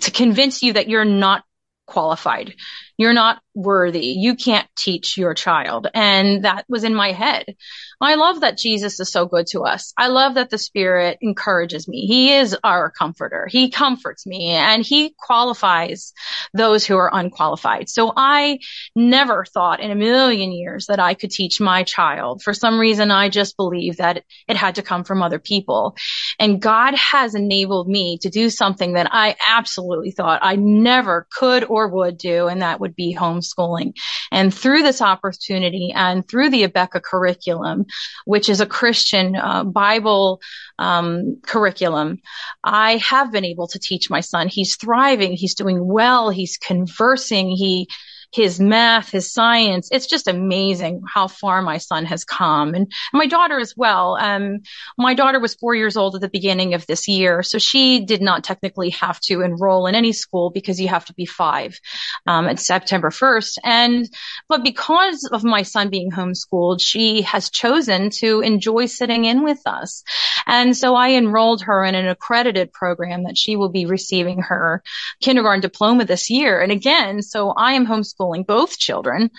to 0.00 0.10
convince 0.10 0.62
you 0.62 0.72
that 0.72 0.88
you're 0.88 1.04
not 1.04 1.44
qualified. 1.86 2.54
You're 2.96 3.12
not 3.12 3.40
worthy. 3.54 4.06
You 4.06 4.34
can't 4.34 4.68
teach 4.76 5.16
your 5.16 5.34
child. 5.34 5.86
And 5.94 6.44
that 6.44 6.64
was 6.68 6.84
in 6.84 6.94
my 6.94 7.12
head. 7.12 7.54
I 8.00 8.16
love 8.16 8.40
that 8.40 8.58
Jesus 8.58 8.98
is 9.00 9.10
so 9.10 9.26
good 9.26 9.46
to 9.48 9.62
us. 9.62 9.92
I 9.96 10.08
love 10.08 10.34
that 10.34 10.50
the 10.50 10.58
Spirit 10.58 11.18
encourages 11.20 11.88
me. 11.88 12.06
He 12.06 12.34
is 12.34 12.56
our 12.64 12.90
comforter. 12.90 13.46
He 13.48 13.70
comforts 13.70 14.26
me 14.26 14.50
and 14.50 14.84
he 14.84 15.14
qualifies 15.18 16.12
those 16.52 16.84
who 16.84 16.96
are 16.96 17.10
unqualified. 17.12 17.88
So 17.88 18.12
I 18.16 18.58
never 18.94 19.44
thought 19.44 19.80
in 19.80 19.90
a 19.90 19.96
million 19.96 20.52
years 20.52 20.86
that 20.86 21.00
I 21.00 21.14
could 21.14 21.30
teach 21.30 21.60
my 21.60 21.84
child. 21.84 22.42
For 22.42 22.52
some 22.52 22.78
reason, 22.78 23.10
I 23.10 23.28
just 23.28 23.56
believed 23.56 23.98
that 23.98 24.24
it 24.48 24.56
had 24.56 24.74
to 24.76 24.82
come 24.82 25.04
from 25.04 25.22
other 25.22 25.38
people. 25.38 25.96
And 26.38 26.60
God 26.60 26.94
has 26.94 27.34
enabled 27.34 27.88
me 27.88 28.18
to 28.22 28.30
do 28.30 28.50
something 28.50 28.94
that 28.94 29.08
I 29.10 29.36
absolutely 29.48 30.10
thought 30.10 30.40
I 30.42 30.56
never 30.56 31.26
could 31.30 31.64
or 31.64 31.88
would 31.88 32.18
do. 32.18 32.48
And 32.48 32.62
that 32.62 32.80
would 32.84 32.94
be 32.94 33.16
homeschooling. 33.18 33.94
And 34.30 34.52
through 34.52 34.82
this 34.82 35.00
opportunity 35.00 35.90
and 35.94 36.26
through 36.28 36.50
the 36.50 36.68
Abeka 36.68 37.02
curriculum, 37.02 37.86
which 38.26 38.50
is 38.50 38.60
a 38.60 38.66
Christian 38.66 39.34
uh, 39.36 39.64
Bible 39.64 40.42
um, 40.78 41.40
curriculum, 41.42 42.20
I 42.62 42.98
have 42.98 43.32
been 43.32 43.46
able 43.46 43.68
to 43.68 43.78
teach 43.78 44.10
my 44.10 44.20
son. 44.20 44.48
He's 44.48 44.76
thriving. 44.76 45.32
He's 45.32 45.54
doing 45.54 45.78
well. 45.82 46.28
He's 46.28 46.58
conversing. 46.58 47.48
He 47.48 47.88
his 48.34 48.58
math, 48.58 49.10
his 49.10 49.32
science. 49.32 49.88
It's 49.92 50.08
just 50.08 50.26
amazing 50.26 51.02
how 51.06 51.28
far 51.28 51.62
my 51.62 51.78
son 51.78 52.04
has 52.06 52.24
come 52.24 52.74
and 52.74 52.90
my 53.12 53.26
daughter 53.26 53.60
as 53.60 53.74
well. 53.76 54.16
Um, 54.16 54.62
my 54.98 55.14
daughter 55.14 55.38
was 55.38 55.54
four 55.54 55.76
years 55.76 55.96
old 55.96 56.16
at 56.16 56.20
the 56.20 56.28
beginning 56.28 56.74
of 56.74 56.84
this 56.86 57.06
year. 57.06 57.44
So 57.44 57.58
she 57.58 58.04
did 58.04 58.20
not 58.20 58.42
technically 58.42 58.90
have 58.90 59.20
to 59.20 59.42
enroll 59.42 59.86
in 59.86 59.94
any 59.94 60.12
school 60.12 60.50
because 60.50 60.80
you 60.80 60.88
have 60.88 61.04
to 61.04 61.14
be 61.14 61.26
five, 61.26 61.78
um, 62.26 62.48
at 62.48 62.58
September 62.58 63.10
1st. 63.10 63.58
And, 63.62 64.08
but 64.48 64.64
because 64.64 65.28
of 65.30 65.44
my 65.44 65.62
son 65.62 65.88
being 65.88 66.10
homeschooled, 66.10 66.80
she 66.80 67.22
has 67.22 67.50
chosen 67.50 68.10
to 68.18 68.40
enjoy 68.40 68.86
sitting 68.86 69.26
in 69.26 69.44
with 69.44 69.60
us. 69.64 70.02
And 70.44 70.76
so 70.76 70.96
I 70.96 71.10
enrolled 71.10 71.62
her 71.62 71.84
in 71.84 71.94
an 71.94 72.08
accredited 72.08 72.72
program 72.72 73.24
that 73.24 73.38
she 73.38 73.54
will 73.54 73.70
be 73.70 73.86
receiving 73.86 74.40
her 74.40 74.82
kindergarten 75.20 75.60
diploma 75.60 76.04
this 76.04 76.30
year. 76.30 76.60
And 76.60 76.72
again, 76.72 77.22
so 77.22 77.50
I 77.50 77.74
am 77.74 77.86
homeschooling 78.24 78.46
both 78.46 78.78
children 78.78 79.30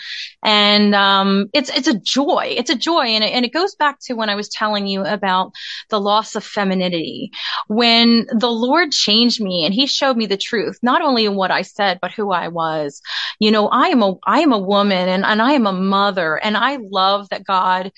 and, 0.43 0.93
um, 0.95 1.49
it's, 1.53 1.69
it's 1.69 1.87
a 1.87 1.99
joy. 1.99 2.55
It's 2.57 2.69
a 2.69 2.75
joy. 2.75 3.05
And 3.05 3.23
it, 3.23 3.33
and 3.33 3.45
it 3.45 3.53
goes 3.53 3.75
back 3.75 3.99
to 4.05 4.13
when 4.13 4.29
I 4.29 4.35
was 4.35 4.49
telling 4.49 4.87
you 4.87 5.03
about 5.03 5.53
the 5.89 5.99
loss 5.99 6.35
of 6.35 6.43
femininity. 6.43 7.31
When 7.67 8.27
the 8.31 8.51
Lord 8.51 8.91
changed 8.91 9.41
me 9.41 9.65
and 9.65 9.73
he 9.73 9.87
showed 9.87 10.17
me 10.17 10.25
the 10.25 10.37
truth, 10.37 10.79
not 10.81 11.01
only 11.01 11.25
in 11.25 11.35
what 11.35 11.51
I 11.51 11.63
said, 11.63 11.99
but 12.01 12.11
who 12.11 12.31
I 12.31 12.49
was. 12.49 13.01
You 13.39 13.51
know, 13.51 13.67
I 13.67 13.87
am 13.87 14.01
a, 14.01 14.13
I 14.25 14.41
am 14.41 14.53
a 14.53 14.59
woman 14.59 15.09
and, 15.09 15.25
and 15.25 15.41
I 15.41 15.53
am 15.53 15.67
a 15.67 15.73
mother 15.73 16.35
and 16.35 16.55
I 16.55 16.77
love 16.81 17.29
that 17.29 17.43
God 17.43 17.91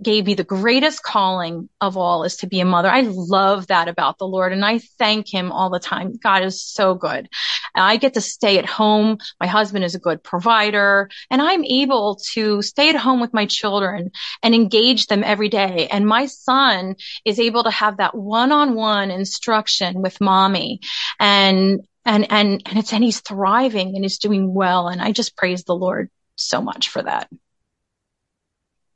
gave 0.00 0.26
me 0.26 0.34
the 0.34 0.44
greatest 0.44 1.02
calling 1.02 1.68
of 1.80 1.96
all 1.96 2.24
is 2.24 2.36
to 2.36 2.46
be 2.46 2.60
a 2.60 2.64
mother. 2.64 2.88
I 2.88 3.02
love 3.02 3.68
that 3.68 3.88
about 3.88 4.18
the 4.18 4.26
Lord 4.26 4.52
and 4.52 4.64
I 4.64 4.80
thank 4.98 5.32
him 5.32 5.52
all 5.52 5.70
the 5.70 5.78
time. 5.78 6.14
God 6.22 6.42
is 6.42 6.64
so 6.64 6.94
good. 6.94 7.28
I 7.74 7.96
get 7.96 8.14
to 8.14 8.20
stay 8.20 8.58
at 8.58 8.66
home. 8.66 9.18
My 9.40 9.46
husband 9.46 9.84
is 9.84 9.94
a 9.94 10.00
good 10.00 10.22
provider 10.34 11.08
and 11.30 11.40
I'm 11.40 11.62
able 11.62 12.18
to 12.32 12.60
stay 12.60 12.88
at 12.88 12.96
home 12.96 13.20
with 13.20 13.32
my 13.32 13.46
children 13.46 14.10
and 14.42 14.52
engage 14.52 15.06
them 15.06 15.22
every 15.22 15.48
day. 15.48 15.86
And 15.88 16.08
my 16.08 16.26
son 16.26 16.96
is 17.24 17.38
able 17.38 17.62
to 17.62 17.70
have 17.70 17.98
that 17.98 18.16
one-on-one 18.16 19.12
instruction 19.12 20.02
with 20.02 20.20
mommy 20.20 20.80
and 21.20 21.86
and 22.04 22.32
and 22.32 22.62
and 22.66 22.78
it's 22.80 22.92
and 22.92 23.04
he's 23.04 23.20
thriving 23.20 23.94
and 23.94 24.04
he's 24.04 24.18
doing 24.18 24.52
well 24.52 24.88
and 24.88 25.00
I 25.00 25.12
just 25.12 25.36
praise 25.36 25.62
the 25.62 25.76
Lord 25.76 26.10
so 26.34 26.60
much 26.60 26.88
for 26.88 27.02
that. 27.02 27.28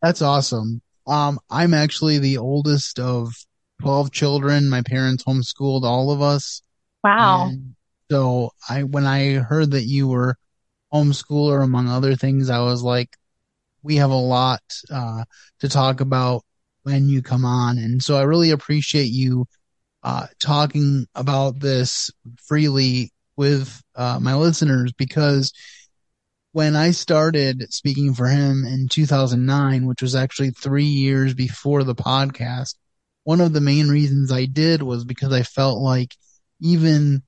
That's 0.03 0.23
awesome. 0.23 0.83
Um, 1.07 1.39
I'm 1.49 1.73
actually 1.73 2.19
the 2.19 2.39
oldest 2.39 2.99
of 2.99 3.33
12 3.83 4.11
children. 4.11 4.69
My 4.69 4.83
parents 4.83 5.23
homeschooled 5.23 5.85
all 5.85 6.11
of 6.11 6.21
us. 6.21 6.63
Wow. 7.05 7.47
And 7.47 7.77
so 8.11 8.51
I, 8.69 8.83
when 8.83 9.07
I 9.07 9.35
heard 9.35 9.71
that 9.71 9.85
you 9.85 10.09
were 10.09 10.37
homeschooler, 10.93 11.63
among 11.63 11.89
other 11.89 12.15
things, 12.17 12.51
I 12.51 12.61
was 12.61 12.83
like, 12.83 13.17
we 13.83 13.97
have 13.97 14.11
a 14.11 14.15
lot, 14.15 14.63
uh, 14.91 15.25
to 15.61 15.69
talk 15.69 16.01
about 16.01 16.43
when 16.83 17.09
you 17.09 17.23
come 17.23 17.45
on. 17.45 17.79
And 17.79 18.03
so 18.03 18.17
I 18.17 18.23
really 18.23 18.51
appreciate 18.51 19.11
you, 19.11 19.47
uh, 20.03 20.27
talking 20.41 21.07
about 21.15 21.61
this 21.61 22.11
freely 22.47 23.13
with, 23.37 23.83
uh, 23.95 24.19
my 24.21 24.35
listeners 24.35 24.93
because 24.93 25.53
when 26.53 26.77
I 26.77 26.91
started 26.93 27.73
speaking 27.73 28.15
for 28.15 28.27
him 28.27 28.65
in 28.65 28.89
2009, 28.89 29.87
which 29.87 30.03
was 30.03 30.15
actually 30.15 30.51
three 30.51 30.85
years 30.85 31.35
before 31.35 31.85
the 31.85 31.95
podcast, 31.95 32.75
one 33.25 33.41
of 33.41 33.53
the 33.53 33.61
main 33.61 33.89
reasons 33.89 34.33
I 34.33 34.47
did 34.47 34.83
was 34.83 35.05
because 35.05 35.33
I 35.33 35.43
felt 35.43 35.79
like 35.81 36.17
even 36.61 37.23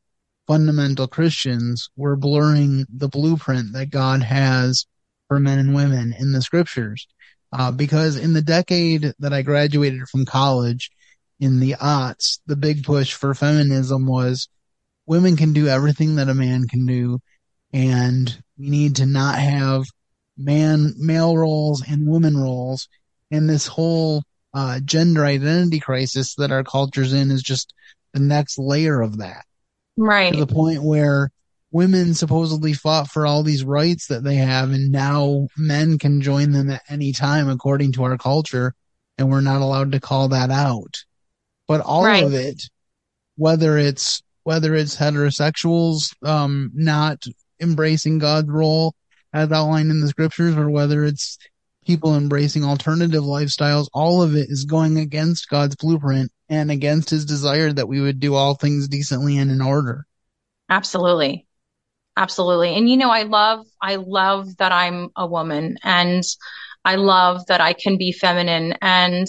fundamental 0.50 1.07
Christians 1.07 1.90
were 1.95 2.16
blurring 2.16 2.85
the 2.92 3.07
blueprint 3.07 3.73
that 3.73 3.88
God 3.88 4.21
has 4.25 4.85
for 5.28 5.38
men 5.38 5.61
and 5.61 5.76
women 5.76 6.12
in 6.19 6.33
the 6.33 6.42
scriptures. 6.42 7.07
Uh, 7.52 7.71
because 7.71 8.16
in 8.16 8.33
the 8.33 8.42
decade 8.42 9.12
that 9.21 9.33
I 9.33 9.42
graduated 9.42 10.09
from 10.09 10.25
college 10.25 10.90
in 11.38 11.61
the 11.61 11.75
aughts, 11.75 12.40
the 12.47 12.57
big 12.57 12.83
push 12.83 13.14
for 13.14 13.33
feminism 13.33 14.09
was 14.09 14.49
women 15.07 15.37
can 15.37 15.52
do 15.52 15.69
everything 15.69 16.16
that 16.16 16.28
a 16.28 16.35
man 16.35 16.66
can 16.66 16.85
do 16.85 17.21
and 17.73 18.42
we 18.59 18.71
need 18.71 18.97
to 18.97 19.07
not 19.07 19.38
have 19.38 19.85
man 20.37 20.95
male 20.99 21.37
roles 21.37 21.80
and 21.88 22.09
woman 22.09 22.37
roles 22.37 22.88
and 23.30 23.49
this 23.49 23.69
whole 23.69 24.25
uh, 24.52 24.80
gender 24.80 25.25
identity 25.25 25.78
crisis 25.78 26.35
that 26.35 26.50
our 26.50 26.64
culture's 26.64 27.12
in 27.12 27.30
is 27.30 27.40
just 27.40 27.73
the 28.14 28.19
next 28.19 28.59
layer 28.59 29.00
of 29.00 29.19
that 29.19 29.45
right 30.00 30.33
to 30.33 30.45
the 30.45 30.52
point 30.52 30.83
where 30.83 31.31
women 31.72 32.14
supposedly 32.14 32.72
fought 32.72 33.09
for 33.09 33.27
all 33.27 33.42
these 33.42 33.64
rights 33.64 34.09
that 34.09 34.25
they 34.25 34.37
have 34.37 34.70
and 34.70 34.90
now 34.90 35.46
men 35.57 35.98
can 35.98 36.20
join 36.20 36.51
them 36.51 36.70
at 36.70 36.83
any 36.88 37.12
time 37.12 37.48
according 37.48 37.92
to 37.92 38.03
our 38.03 38.18
culture 38.18 38.75
and 39.18 39.31
we're 39.31 39.40
not 39.40 39.62
allowed 39.62 39.92
to 39.92 40.01
call 40.01 40.29
that 40.29 40.51
out 40.51 41.05
but 41.68 41.81
all 41.81 42.05
right. 42.05 42.25
of 42.25 42.35
it 42.35 42.62
whether 43.37 43.79
it's 43.79 44.22
whether 44.42 44.75
it's 44.75 44.96
heterosexuals 44.96 46.14
um 46.27 46.70
not 46.75 47.25
embracing 47.61 48.18
God's 48.18 48.48
role 48.48 48.94
as 49.33 49.53
outlined 49.53 49.90
in 49.90 50.01
the 50.01 50.09
scriptures 50.09 50.57
or 50.57 50.70
whether 50.70 51.05
it's 51.05 51.38
people 51.87 52.16
embracing 52.16 52.64
alternative 52.64 53.22
lifestyles, 53.22 53.88
all 53.92 54.22
of 54.22 54.35
it 54.35 54.48
is 54.51 54.64
going 54.64 54.98
against 54.98 55.48
God's 55.48 55.77
blueprint 55.77 56.31
and 56.51 56.71
against 56.71 57.09
his 57.09 57.25
desire 57.25 57.73
that 57.73 57.89
we 57.89 58.01
would 58.01 58.21
do 58.21 58.35
all 58.35 58.55
things 58.55 58.89
decently 58.89 59.39
and 59.39 59.51
in 59.51 59.63
order. 59.63 60.05
Absolutely. 60.69 61.47
Absolutely. 62.17 62.77
And 62.77 62.91
you 62.91 62.97
know, 62.97 63.09
I 63.09 63.23
love, 63.23 63.67
I 63.81 63.95
love 63.95 64.57
that 64.59 64.73
I'm 64.73 65.11
a 65.17 65.27
woman 65.27 65.79
and 65.83 66.23
I 66.85 66.97
love 66.97 67.47
that 67.47 67.61
I 67.61 67.73
can 67.73 67.97
be 67.97 68.13
feminine 68.13 68.75
and 68.83 69.27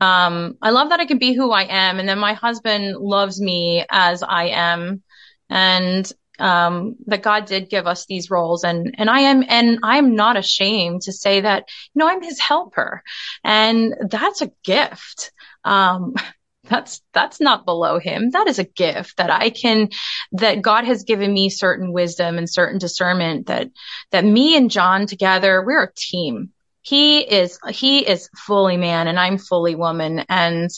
um, 0.00 0.56
I 0.60 0.70
love 0.70 0.88
that 0.88 1.00
I 1.00 1.06
can 1.06 1.18
be 1.18 1.34
who 1.34 1.52
I 1.52 1.66
am. 1.68 1.98
And 2.00 2.08
then 2.08 2.18
my 2.18 2.32
husband 2.32 2.96
loves 2.96 3.40
me 3.40 3.84
as 3.90 4.22
I 4.22 4.48
am. 4.48 5.02
And 5.48 6.10
um, 6.38 6.96
that 7.06 7.22
God 7.22 7.44
did 7.44 7.68
give 7.68 7.86
us 7.86 8.06
these 8.06 8.30
roles 8.30 8.64
and, 8.64 8.94
and 8.96 9.10
I 9.10 9.20
am, 9.20 9.44
and 9.46 9.78
I'm 9.82 10.14
not 10.14 10.38
ashamed 10.38 11.02
to 11.02 11.12
say 11.12 11.42
that, 11.42 11.64
you 11.94 11.98
know, 11.98 12.08
I'm 12.08 12.22
his 12.22 12.40
helper 12.40 13.02
and 13.44 13.94
that's 14.08 14.40
a 14.40 14.50
gift. 14.64 15.32
Um, 15.64 16.14
that's 16.64 17.00
that's 17.12 17.40
not 17.40 17.64
below 17.64 17.98
him 17.98 18.30
that 18.30 18.46
is 18.46 18.58
a 18.58 18.64
gift 18.64 19.16
that 19.16 19.30
i 19.30 19.50
can 19.50 19.88
that 20.32 20.62
god 20.62 20.84
has 20.84 21.04
given 21.04 21.32
me 21.32 21.48
certain 21.48 21.92
wisdom 21.92 22.38
and 22.38 22.50
certain 22.50 22.78
discernment 22.78 23.46
that 23.46 23.68
that 24.10 24.24
me 24.24 24.56
and 24.56 24.70
john 24.70 25.06
together 25.06 25.64
we're 25.64 25.84
a 25.84 25.94
team 25.94 26.50
he 26.82 27.20
is 27.20 27.58
he 27.70 28.06
is 28.06 28.28
fully 28.36 28.76
man 28.76 29.08
and 29.08 29.18
i'm 29.18 29.38
fully 29.38 29.74
woman 29.74 30.24
and 30.28 30.70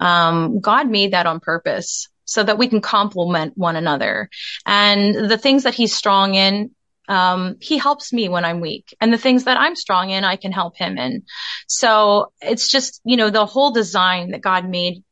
um 0.00 0.60
god 0.60 0.88
made 0.88 1.12
that 1.12 1.26
on 1.26 1.38
purpose 1.40 2.08
so 2.26 2.42
that 2.42 2.58
we 2.58 2.68
can 2.68 2.80
complement 2.80 3.56
one 3.56 3.76
another. 3.76 4.28
And 4.66 5.30
the 5.30 5.38
things 5.38 5.62
that 5.62 5.74
he's 5.74 5.94
strong 5.94 6.34
in, 6.34 6.72
um, 7.08 7.56
he 7.60 7.78
helps 7.78 8.12
me 8.12 8.28
when 8.28 8.44
I'm 8.44 8.60
weak 8.60 8.94
and 9.00 9.12
the 9.12 9.18
things 9.18 9.44
that 9.44 9.56
I'm 9.56 9.76
strong 9.76 10.10
in, 10.10 10.24
I 10.24 10.34
can 10.36 10.50
help 10.50 10.76
him 10.76 10.98
in. 10.98 11.22
So 11.68 12.32
it's 12.42 12.68
just, 12.68 13.00
you 13.04 13.16
know, 13.16 13.30
the 13.30 13.46
whole 13.46 13.70
design 13.70 14.32
that 14.32 14.40
God 14.40 14.68
made 14.68 15.04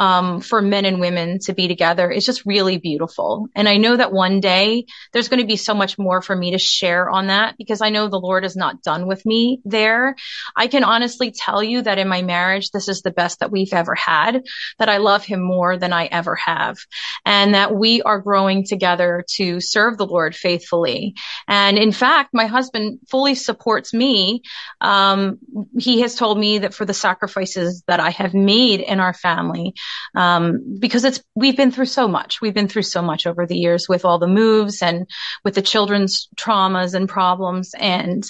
um, 0.00 0.40
for 0.40 0.62
men 0.62 0.86
and 0.86 0.98
women 0.98 1.40
to 1.40 1.52
be 1.52 1.68
together 1.68 2.10
is 2.10 2.24
just 2.24 2.46
really 2.46 2.78
beautiful. 2.78 3.48
And 3.54 3.68
I 3.68 3.76
know 3.76 3.94
that 3.94 4.12
one 4.12 4.40
day 4.40 4.86
there's 5.12 5.28
going 5.28 5.42
to 5.42 5.46
be 5.46 5.56
so 5.56 5.74
much 5.74 5.98
more 5.98 6.22
for 6.22 6.34
me 6.34 6.52
to 6.52 6.58
share 6.58 7.10
on 7.10 7.26
that 7.26 7.58
because 7.58 7.82
I 7.82 7.90
know 7.90 8.08
the 8.08 8.18
Lord 8.18 8.46
is 8.46 8.56
not 8.56 8.82
done 8.82 9.06
with 9.06 9.26
me 9.26 9.60
there. 9.66 10.16
I 10.56 10.68
can 10.68 10.84
honestly 10.84 11.32
tell 11.32 11.62
you 11.62 11.82
that 11.82 11.98
in 11.98 12.08
my 12.08 12.22
marriage, 12.22 12.70
this 12.70 12.88
is 12.88 13.02
the 13.02 13.10
best 13.10 13.40
that 13.40 13.50
we've 13.50 13.74
ever 13.74 13.94
had, 13.94 14.42
that 14.78 14.88
I 14.88 14.96
love 14.96 15.22
him 15.22 15.42
more 15.42 15.76
than 15.76 15.92
I 15.92 16.06
ever 16.06 16.34
have, 16.34 16.78
and 17.26 17.54
that 17.54 17.74
we 17.74 18.00
are 18.00 18.20
growing 18.20 18.64
together 18.64 19.22
to 19.34 19.60
serve 19.60 19.98
the 19.98 20.06
Lord 20.06 20.34
faithfully. 20.34 21.14
And 21.46 21.76
in 21.76 21.92
fact, 21.92 22.30
my 22.32 22.46
husband 22.46 23.00
fully 23.10 23.34
supports 23.34 23.92
me. 23.92 24.44
Um, 24.80 25.40
he 25.78 26.00
has 26.00 26.14
told 26.14 26.38
me 26.38 26.60
that 26.60 26.72
for 26.72 26.86
the 26.86 26.94
sacrifices 26.94 27.82
that 27.86 28.00
I 28.00 28.08
have 28.08 28.32
made 28.32 28.80
in 28.80 28.98
our 28.98 29.12
family, 29.12 29.74
um, 30.14 30.76
because 30.78 31.04
it's 31.04 31.22
we've 31.34 31.56
been 31.56 31.70
through 31.70 31.86
so 31.86 32.08
much. 32.08 32.40
We've 32.40 32.54
been 32.54 32.68
through 32.68 32.82
so 32.82 33.02
much 33.02 33.26
over 33.26 33.46
the 33.46 33.56
years 33.56 33.88
with 33.88 34.04
all 34.04 34.18
the 34.18 34.26
moves 34.26 34.82
and 34.82 35.06
with 35.44 35.54
the 35.54 35.62
children's 35.62 36.28
traumas 36.36 36.94
and 36.94 37.08
problems. 37.08 37.74
And 37.78 38.24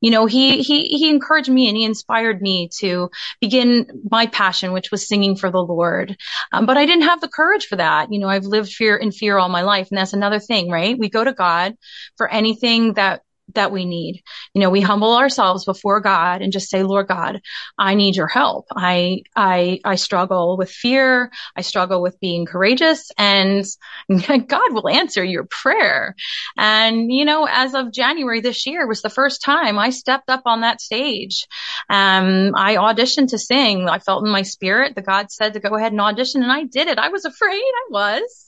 you 0.00 0.10
know, 0.10 0.26
he 0.26 0.62
he 0.62 0.84
he 0.84 1.08
encouraged 1.08 1.50
me 1.50 1.68
and 1.68 1.76
he 1.76 1.84
inspired 1.84 2.40
me 2.40 2.68
to 2.78 3.10
begin 3.40 3.86
my 4.10 4.26
passion, 4.26 4.72
which 4.72 4.90
was 4.90 5.08
singing 5.08 5.36
for 5.36 5.50
the 5.50 5.62
Lord. 5.62 6.16
Um, 6.52 6.66
but 6.66 6.76
I 6.76 6.86
didn't 6.86 7.02
have 7.02 7.20
the 7.20 7.28
courage 7.28 7.66
for 7.66 7.76
that. 7.76 8.12
You 8.12 8.20
know, 8.20 8.28
I've 8.28 8.44
lived 8.44 8.72
fear 8.72 8.96
in 8.96 9.12
fear 9.12 9.38
all 9.38 9.48
my 9.48 9.62
life, 9.62 9.88
and 9.90 9.98
that's 9.98 10.12
another 10.12 10.38
thing, 10.38 10.70
right? 10.70 10.98
We 10.98 11.08
go 11.08 11.24
to 11.24 11.32
God 11.32 11.76
for 12.16 12.28
anything 12.28 12.94
that 12.94 13.22
that 13.52 13.72
we 13.72 13.84
need. 13.84 14.22
You 14.54 14.60
know, 14.62 14.70
we 14.70 14.80
humble 14.80 15.16
ourselves 15.16 15.64
before 15.64 16.00
God 16.00 16.42
and 16.42 16.52
just 16.52 16.70
say, 16.70 16.82
Lord 16.82 17.08
God, 17.08 17.40
I 17.78 17.94
need 17.94 18.16
your 18.16 18.26
help. 18.26 18.66
I, 18.74 19.22
I, 19.36 19.80
I 19.84 19.96
struggle 19.96 20.56
with 20.56 20.70
fear. 20.70 21.30
I 21.56 21.60
struggle 21.60 22.02
with 22.02 22.18
being 22.20 22.46
courageous 22.46 23.10
and 23.18 23.64
God 24.08 24.72
will 24.72 24.88
answer 24.88 25.22
your 25.22 25.44
prayer. 25.44 26.14
And, 26.56 27.12
you 27.12 27.24
know, 27.24 27.46
as 27.50 27.74
of 27.74 27.92
January 27.92 28.40
this 28.40 28.66
year 28.66 28.86
was 28.86 29.02
the 29.02 29.10
first 29.10 29.42
time 29.42 29.78
I 29.78 29.90
stepped 29.90 30.30
up 30.30 30.42
on 30.46 30.62
that 30.62 30.80
stage. 30.80 31.46
Um, 31.90 32.52
I 32.56 32.76
auditioned 32.76 33.28
to 33.28 33.38
sing. 33.38 33.88
I 33.88 33.98
felt 33.98 34.24
in 34.24 34.32
my 34.32 34.42
spirit 34.42 34.94
that 34.94 35.06
God 35.06 35.30
said 35.30 35.52
to 35.54 35.60
go 35.60 35.76
ahead 35.76 35.92
and 35.92 36.00
audition 36.00 36.42
and 36.42 36.52
I 36.52 36.64
did 36.64 36.88
it. 36.88 36.98
I 36.98 37.08
was 37.08 37.24
afraid. 37.24 37.60
I 37.60 37.86
was 37.90 38.43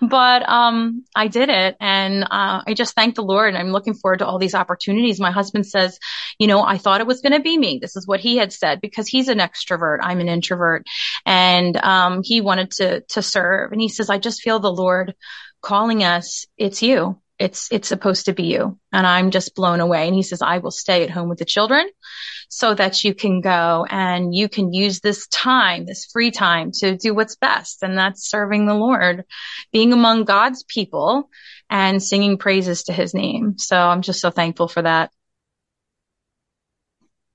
but 0.00 0.48
um, 0.48 1.04
I 1.14 1.28
did 1.28 1.48
it, 1.48 1.76
and 1.80 2.24
uh, 2.24 2.62
I 2.66 2.74
just 2.74 2.94
thank 2.94 3.14
the 3.14 3.22
Lord. 3.22 3.48
And 3.48 3.58
I'm 3.58 3.72
looking 3.72 3.94
forward 3.94 4.18
to 4.18 4.26
all 4.26 4.38
these 4.38 4.54
opportunities. 4.54 5.20
My 5.20 5.30
husband 5.30 5.66
says, 5.66 5.98
you 6.38 6.46
know, 6.46 6.62
I 6.62 6.78
thought 6.78 7.00
it 7.00 7.06
was 7.06 7.20
going 7.20 7.32
to 7.32 7.40
be 7.40 7.56
me. 7.56 7.78
This 7.80 7.96
is 7.96 8.06
what 8.06 8.20
he 8.20 8.36
had 8.36 8.52
said 8.52 8.80
because 8.80 9.08
he's 9.08 9.28
an 9.28 9.38
extrovert. 9.38 9.98
I'm 10.02 10.20
an 10.20 10.28
introvert, 10.28 10.86
and 11.24 11.76
um, 11.76 12.22
he 12.22 12.40
wanted 12.40 12.72
to 12.72 13.00
to 13.10 13.22
serve. 13.22 13.72
And 13.72 13.80
he 13.80 13.88
says, 13.88 14.10
I 14.10 14.18
just 14.18 14.42
feel 14.42 14.58
the 14.58 14.72
Lord 14.72 15.14
calling 15.62 16.02
us. 16.04 16.46
It's 16.58 16.82
you. 16.82 17.21
It's 17.42 17.66
it's 17.72 17.88
supposed 17.88 18.26
to 18.26 18.32
be 18.32 18.44
you. 18.44 18.78
And 18.92 19.04
I'm 19.04 19.32
just 19.32 19.56
blown 19.56 19.80
away. 19.80 20.06
And 20.06 20.14
he 20.14 20.22
says, 20.22 20.42
I 20.42 20.58
will 20.58 20.70
stay 20.70 21.02
at 21.02 21.10
home 21.10 21.28
with 21.28 21.40
the 21.40 21.44
children 21.44 21.88
so 22.48 22.72
that 22.72 23.02
you 23.02 23.14
can 23.14 23.40
go 23.40 23.84
and 23.90 24.32
you 24.32 24.48
can 24.48 24.72
use 24.72 25.00
this 25.00 25.26
time, 25.26 25.84
this 25.84 26.04
free 26.04 26.30
time 26.30 26.70
to 26.74 26.96
do 26.96 27.14
what's 27.14 27.34
best. 27.34 27.82
And 27.82 27.98
that's 27.98 28.30
serving 28.30 28.66
the 28.66 28.74
Lord, 28.74 29.24
being 29.72 29.92
among 29.92 30.22
God's 30.22 30.62
people 30.62 31.30
and 31.68 32.00
singing 32.00 32.38
praises 32.38 32.84
to 32.84 32.92
his 32.92 33.12
name. 33.12 33.58
So 33.58 33.76
I'm 33.76 34.02
just 34.02 34.20
so 34.20 34.30
thankful 34.30 34.68
for 34.68 34.82
that. 34.82 35.10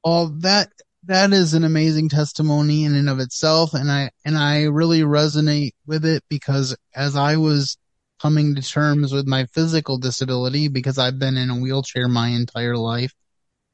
Well, 0.06 0.28
that, 0.39 0.70
that 1.04 1.34
is 1.34 1.54
an 1.54 1.65
amazing 1.65 2.08
testimony 2.08 2.86
in 2.86 2.96
and 2.96 3.10
of 3.10 3.20
itself. 3.20 3.74
And 3.74 3.91
I, 3.91 4.12
and 4.24 4.38
I 4.38 4.63
really 4.63 5.02
resonate 5.02 5.72
with 5.86 6.06
it 6.06 6.24
because 6.30 6.78
as 6.96 7.17
I 7.17 7.36
was 7.36 7.76
coming 8.21 8.56
to 8.56 8.62
terms 8.62 9.13
with 9.13 9.27
my 9.27 9.45
physical 9.45 9.97
disability 9.97 10.67
because 10.67 10.97
I've 10.97 11.19
been 11.19 11.38
in 11.38 11.49
a 11.49 11.60
wheelchair 11.60 12.08
my 12.08 12.30
entire 12.30 12.77
life, 12.77 13.13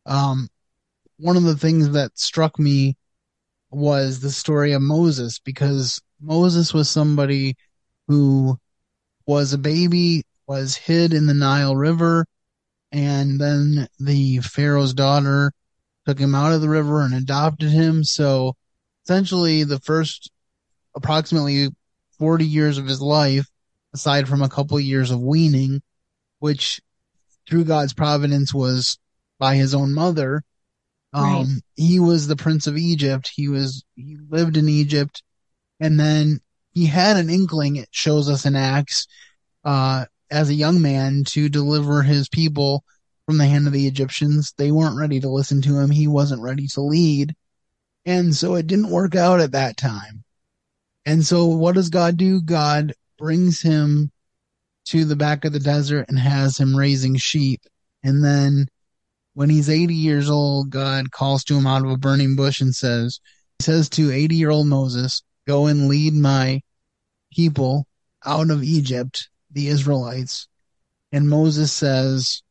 um, 0.06 0.50
one 1.18 1.38
of 1.38 1.44
the 1.44 1.58
things 1.58 1.90
that 1.92 2.18
struck 2.18 2.60
me 2.60 2.98
was 3.72 4.20
the 4.20 4.32
story 4.32 4.74
of 4.74 4.82
Moses 4.82 5.40
because 5.40 6.02
Moses 6.22 6.74
was 6.74 6.90
somebody 6.90 7.56
who 8.08 8.58
was 9.26 9.54
a 9.54 9.58
baby, 9.58 10.24
was 10.48 10.76
hid 10.76 11.14
in 11.14 11.26
the 11.26 11.34
Nile 11.34 11.76
River, 11.76 12.26
and 12.92 13.40
then 13.40 13.88
the 14.00 14.40
Pharaoh's 14.40 14.94
daughter 14.94 15.52
took 16.06 16.20
him 16.20 16.36
out 16.36 16.52
of 16.52 16.62
the 16.62 16.70
river 16.70 17.02
and 17.02 17.14
adopted 17.14 17.70
him. 17.70 18.04
So 18.04 18.56
essentially 19.06 19.64
the 19.64 19.80
first 19.80 20.30
approximately 20.96 21.70
40 22.20 22.46
years 22.46 22.78
of 22.78 22.88
his 22.88 23.02
life, 23.02 23.48
aside 23.94 24.28
from 24.28 24.42
a 24.42 24.50
couple 24.50 24.80
years 24.80 25.12
of 25.12 25.22
weaning, 25.22 25.82
which 26.40 26.82
through 27.48 27.66
God's 27.66 27.94
providence 27.94 28.54
was 28.54 28.98
by 29.40 29.56
his 29.56 29.74
own 29.76 29.94
mother, 29.94 30.44
um, 31.14 31.24
right. 31.24 31.48
he 31.76 32.00
was 32.00 32.28
the 32.28 32.36
prince 32.36 32.68
of 32.68 32.78
Egypt. 32.78 33.32
He 33.34 33.48
was, 33.48 33.84
he 33.96 34.18
lived 34.30 34.58
in 34.58 34.68
Egypt 34.68 35.22
and 35.80 36.00
then 36.00 36.40
he 36.72 36.86
had 36.86 37.18
an 37.18 37.30
inkling, 37.30 37.76
it 37.76 37.90
shows 37.92 38.30
us 38.30 38.46
in 38.46 38.56
Acts, 38.56 39.08
uh, 39.64 40.06
as 40.32 40.50
a 40.50 40.56
young 40.56 40.82
man 40.82 41.24
to 41.26 41.50
deliver 41.50 42.02
his 42.02 42.28
people 42.30 42.84
from 43.26 43.38
the 43.38 43.46
hand 43.46 43.68
of 43.68 43.74
the 43.74 43.86
Egyptians. 43.86 44.54
They 44.58 44.72
weren't 44.72 44.98
ready 44.98 45.20
to 45.20 45.30
listen 45.30 45.62
to 45.64 45.78
him. 45.78 45.92
He 45.92 46.08
wasn't 46.08 46.42
ready 46.42 46.68
to 46.70 46.82
lead. 46.82 47.36
And 48.06 48.36
so 48.36 48.56
it 48.56 48.68
didn't 48.68 48.90
work 48.90 49.16
out 49.16 49.40
at 49.40 49.52
that 49.52 49.78
time. 49.78 50.24
And 51.06 51.26
so 51.26 51.46
what 51.46 51.76
does 51.76 51.90
God 51.90 52.18
do? 52.18 52.42
God 52.42 52.94
brings 53.18 53.62
him 53.62 54.12
to 54.86 55.06
the 55.06 55.16
back 55.16 55.46
of 55.46 55.54
the 55.54 55.60
desert 55.60 56.06
and 56.10 56.20
has 56.20 56.58
him 56.58 56.76
raising 56.76 57.16
sheep. 57.16 57.62
And 58.04 58.24
then 58.24 58.68
when 59.34 59.50
he's 59.50 59.70
80 59.70 59.94
years 59.94 60.30
old, 60.30 60.70
God 60.70 61.12
calls 61.12 61.44
to 61.46 61.56
him 61.56 61.68
out 61.68 61.84
of 61.84 61.92
a 61.92 61.98
burning 61.98 62.36
bush 62.36 62.62
and 62.62 62.74
says, 62.76 63.20
he 63.60 63.64
says 63.64 63.90
to 63.90 64.12
80 64.12 64.36
year 64.36 64.50
old 64.50 64.68
Moses, 64.68 65.24
go 65.48 65.68
and 65.68 65.88
lead 65.88 66.14
my 66.14 66.62
people 67.34 67.88
out 68.26 68.50
of 68.50 68.64
Egypt, 68.64 69.30
the 69.52 69.68
Israelites. 69.68 70.48
And 71.12 71.30
Moses 71.30 71.72
says, 71.72 72.42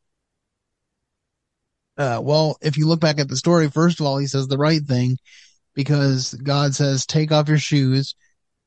uh, 1.97 2.19
well, 2.23 2.57
if 2.61 2.77
you 2.77 2.87
look 2.87 2.99
back 2.99 3.19
at 3.19 3.27
the 3.27 3.37
story, 3.37 3.69
first 3.69 3.99
of 3.99 4.05
all, 4.05 4.17
he 4.17 4.27
says 4.27 4.47
the 4.47 4.57
right 4.57 4.81
thing 4.81 5.17
because 5.75 6.33
God 6.33 6.73
says, 6.73 7.05
take 7.05 7.31
off 7.31 7.49
your 7.49 7.57
shoes 7.57 8.15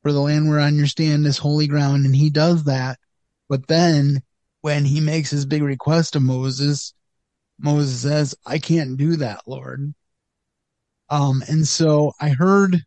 for 0.07 0.13
the 0.13 0.21
land 0.21 0.49
whereon 0.49 0.77
you 0.77 0.87
stand 0.87 1.27
is 1.27 1.37
holy 1.37 1.67
ground. 1.67 2.07
And 2.07 2.15
he 2.15 2.31
does 2.31 2.63
that. 2.63 3.01
But 3.49 3.67
then 3.67 4.23
when 4.61 4.85
he 4.85 5.01
makes 5.01 5.31
his 5.31 5.45
big 5.45 5.65
request 5.65 6.13
to 6.13 6.21
Moses, 6.21 6.95
Moses 7.59 8.03
says, 8.03 8.37
I 8.47 8.61
can't 8.61 8.97
do 8.97 9.17
that, 9.17 9.41
Lord. 9.49 9.93
Um, 11.11 11.43
and 11.49 11.67
so 11.67 12.13
I 12.21 12.29
heard 12.29 12.85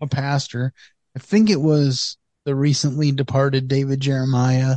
a 0.00 0.06
pastor, 0.06 0.72
I 1.16 1.18
think 1.18 1.50
it 1.50 1.60
was 1.60 2.16
the 2.44 2.54
recently 2.54 3.10
departed 3.10 3.66
David 3.66 3.98
Jeremiah, 3.98 4.76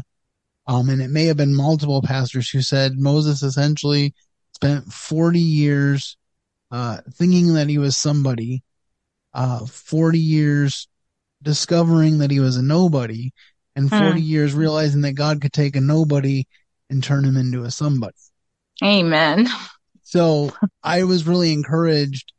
um, 0.66 0.90
and 0.90 1.00
it 1.00 1.12
may 1.12 1.26
have 1.26 1.38
been 1.38 1.54
multiple 1.54 2.02
pastors 2.02 2.50
who 2.50 2.64
said 2.64 2.94
Moses 2.98 3.44
essentially 3.44 4.16
spent 4.56 4.92
40 4.92 5.40
years, 5.40 6.18
uh, 6.72 7.02
thinking 7.14 7.54
that 7.54 7.70
he 7.70 7.78
was 7.78 7.96
somebody, 7.98 8.64
uh, 9.36 9.68
40 9.68 10.18
years 10.18 10.88
discovering 11.44 12.18
that 12.20 12.32
he 12.32 12.40
was 12.40 12.58
a 12.58 12.64
nobody, 12.64 13.32
and 13.76 13.90
40 13.90 14.12
hmm. 14.12 14.18
years 14.18 14.54
realizing 14.54 15.02
that 15.02 15.14
God 15.14 15.42
could 15.42 15.54
take 15.54 15.76
a 15.76 15.82
nobody 15.82 16.46
and 16.90 17.04
turn 17.04 17.26
him 17.26 17.38
into 17.38 17.64
a 17.64 17.72
somebody. 17.72 18.16
Amen. 18.84 19.48
So 20.04 20.52
I 20.84 21.04
was 21.04 21.28
really 21.28 21.54
encouraged 21.54 22.32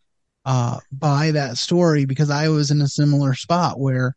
uh, 0.45 0.79
by 0.93 1.33
that 1.33 1.57
story 1.57 2.05
because 2.05 2.31
I 2.31 2.49
was 2.49 2.71
in 2.71 2.81
a 2.81 2.89
similar 2.89 3.35
spot 3.35 3.81
where 3.81 4.15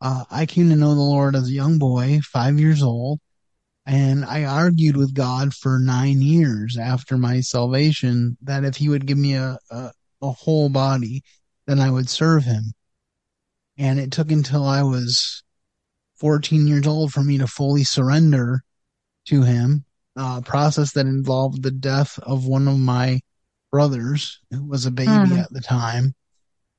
uh, 0.00 0.24
I 0.30 0.46
came 0.46 0.68
to 0.70 0.76
know 0.76 0.94
the 0.94 1.00
Lord 1.00 1.34
as 1.34 1.48
a 1.48 1.52
young 1.52 1.78
boy, 1.78 2.20
five 2.22 2.60
years 2.60 2.82
old, 2.82 3.20
and 3.86 4.24
I 4.24 4.44
argued 4.44 4.96
with 4.96 5.14
God 5.14 5.54
for 5.54 5.78
nine 5.78 6.20
years 6.22 6.76
after 6.76 7.16
my 7.16 7.40
salvation 7.40 8.36
that 8.42 8.64
if 8.64 8.76
He 8.76 8.88
would 8.88 9.06
give 9.06 9.18
me 9.18 9.34
a, 9.34 9.58
a, 9.70 9.92
a 10.20 10.30
whole 10.30 10.68
body, 10.68 11.22
then 11.66 11.80
I 11.80 11.90
would 11.90 12.08
serve 12.08 12.44
Him. 12.44 12.72
And 13.82 13.98
it 13.98 14.12
took 14.12 14.30
until 14.30 14.64
I 14.64 14.84
was 14.84 15.42
14 16.20 16.68
years 16.68 16.86
old 16.86 17.12
for 17.12 17.20
me 17.24 17.38
to 17.38 17.48
fully 17.48 17.82
surrender 17.82 18.62
to 19.26 19.42
Him 19.42 19.84
uh, 20.16 20.40
process 20.42 20.92
that 20.92 21.06
involved 21.06 21.64
the 21.64 21.72
death 21.72 22.16
of 22.20 22.46
one 22.46 22.68
of 22.68 22.78
my 22.78 23.18
brothers 23.72 24.38
who 24.52 24.64
was 24.64 24.86
a 24.86 24.92
baby 24.92 25.10
mm. 25.10 25.36
at 25.36 25.52
the 25.52 25.60
time. 25.60 26.14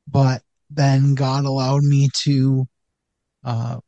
But 0.07 0.43
then 0.69 1.13
God 1.13 1.43
allowed 1.43 1.83
me 1.83 2.07
to, 2.23 2.65
uh, 3.43 3.79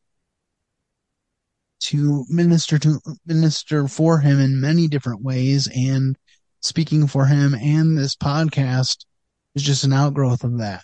to 1.84 2.26
minister 2.28 2.78
to 2.78 3.00
minister 3.24 3.88
for 3.88 4.18
him 4.18 4.40
in 4.40 4.60
many 4.60 4.88
different 4.88 5.22
ways 5.22 5.68
and 5.74 6.16
speaking 6.60 7.06
for 7.06 7.24
him 7.24 7.54
and 7.54 7.96
this 7.96 8.14
podcast 8.14 9.06
is 9.54 9.62
just 9.62 9.84
an 9.84 9.94
outgrowth 9.94 10.44
of 10.44 10.58
that. 10.58 10.82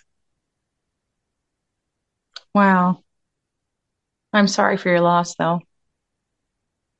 Wow. 2.53 3.03
I'm 4.31 4.47
sorry 4.47 4.77
for 4.77 4.89
your 4.89 5.01
loss 5.01 5.35
though. 5.35 5.61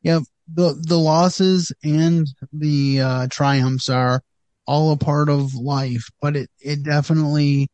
Yep 0.02 0.24
the 0.48 0.74
the 0.88 0.98
losses 0.98 1.72
and 1.84 2.28
the 2.52 3.02
uh, 3.02 3.28
triumphs 3.30 3.90
are 3.90 4.22
all 4.66 4.92
a 4.92 4.98
part 4.98 5.30
of 5.30 5.54
life, 5.54 6.10
but 6.22 6.36
it 6.36 6.50
it 6.60 6.84
definitely 6.84 7.70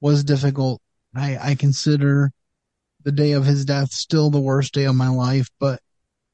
was 0.00 0.24
difficult. 0.24 0.80
I 1.14 1.38
I 1.38 1.54
consider 1.54 2.32
the 3.04 3.12
day 3.12 3.32
of 3.32 3.44
his 3.44 3.64
death 3.64 3.92
still 3.92 4.30
the 4.30 4.40
worst 4.40 4.74
day 4.74 4.84
of 4.84 4.94
my 4.94 5.08
life, 5.08 5.48
but 5.58 5.80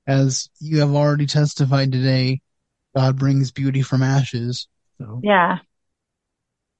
as 0.06 0.48
you 0.58 0.80
have 0.80 0.94
already 0.94 1.26
testified 1.26 1.92
today, 1.92 2.40
God 2.96 3.18
brings 3.18 3.52
beauty 3.52 3.82
from 3.82 4.02
ashes. 4.02 4.68
So. 4.98 5.20
Yeah. 5.22 5.58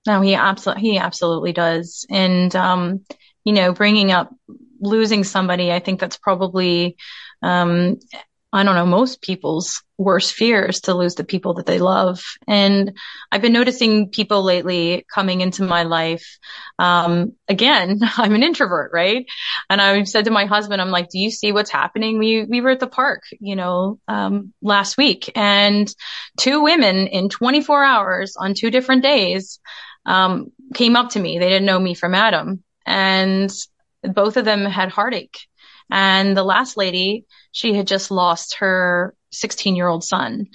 No, 0.07 0.21
he 0.21 0.35
absolutely 0.35 0.83
he 0.83 0.99
absolutely 0.99 1.53
does, 1.53 2.07
and 2.11 2.55
um, 2.57 3.05
you 3.45 3.53
know, 3.53 3.73
bringing 3.73 4.11
up 4.11 4.35
losing 4.81 5.23
somebody, 5.25 5.73
I 5.73 5.79
think 5.79 6.01
that's 6.01 6.17
probably 6.17 6.97
um 7.43 7.99
I 8.55 8.65
don't 8.65 8.75
know, 8.75 8.85
most 8.85 9.23
people's 9.23 9.83
worst 9.97 10.35
fears 10.35 10.83
to 10.83 10.93
lose 10.93 11.15
the 11.15 11.25
people 11.25 11.55
that 11.55 11.65
they 11.65 11.79
love. 11.79 12.23
And 12.47 12.99
I've 13.31 13.41
been 13.41 13.55
noticing 13.55 14.11
people 14.11 14.43
lately 14.43 15.07
coming 15.13 15.41
into 15.41 15.63
my 15.63 15.85
life. 15.85 16.37
Um, 16.79 17.33
again, 17.49 18.01
I'm 18.19 18.35
an 18.35 18.43
introvert, 18.43 18.91
right? 18.93 19.25
And 19.71 19.81
I 19.81 20.03
said 20.05 20.27
to 20.27 20.31
my 20.31 20.45
husband, 20.45 20.83
I'm 20.83 20.91
like, 20.91 21.09
do 21.09 21.19
you 21.19 21.31
see 21.31 21.53
what's 21.53 21.71
happening? 21.71 22.19
We, 22.19 22.45
we 22.45 22.61
were 22.61 22.71
at 22.71 22.81
the 22.81 22.87
park, 22.89 23.23
you 23.41 23.57
know, 23.57 23.99
um, 24.07 24.53
last 24.61 24.99
week 24.99 25.33
and 25.35 25.91
two 26.39 26.63
women 26.63 27.07
in 27.07 27.31
24 27.31 27.83
hours 27.83 28.35
on 28.39 28.53
two 28.53 28.71
different 28.71 29.03
days, 29.03 29.61
um, 30.07 30.53
came 30.75 30.97
up 30.97 31.11
to 31.11 31.21
me. 31.21 31.39
They 31.39 31.49
didn't 31.49 31.67
know 31.67 31.79
me 31.79 31.95
from 31.95 32.15
Adam 32.15 32.63
and 32.87 33.53
both 34.03 34.37
of 34.37 34.45
them 34.45 34.65
had 34.65 34.91
heartache. 34.91 35.39
And 35.91 36.37
the 36.37 36.43
last 36.43 36.77
lady, 36.77 37.27
she 37.53 37.75
had 37.75 37.87
just 37.87 38.11
lost 38.11 38.57
her 38.59 39.15
16 39.31 39.77
year 39.77 39.89
old 39.89 40.05
son. 40.05 40.47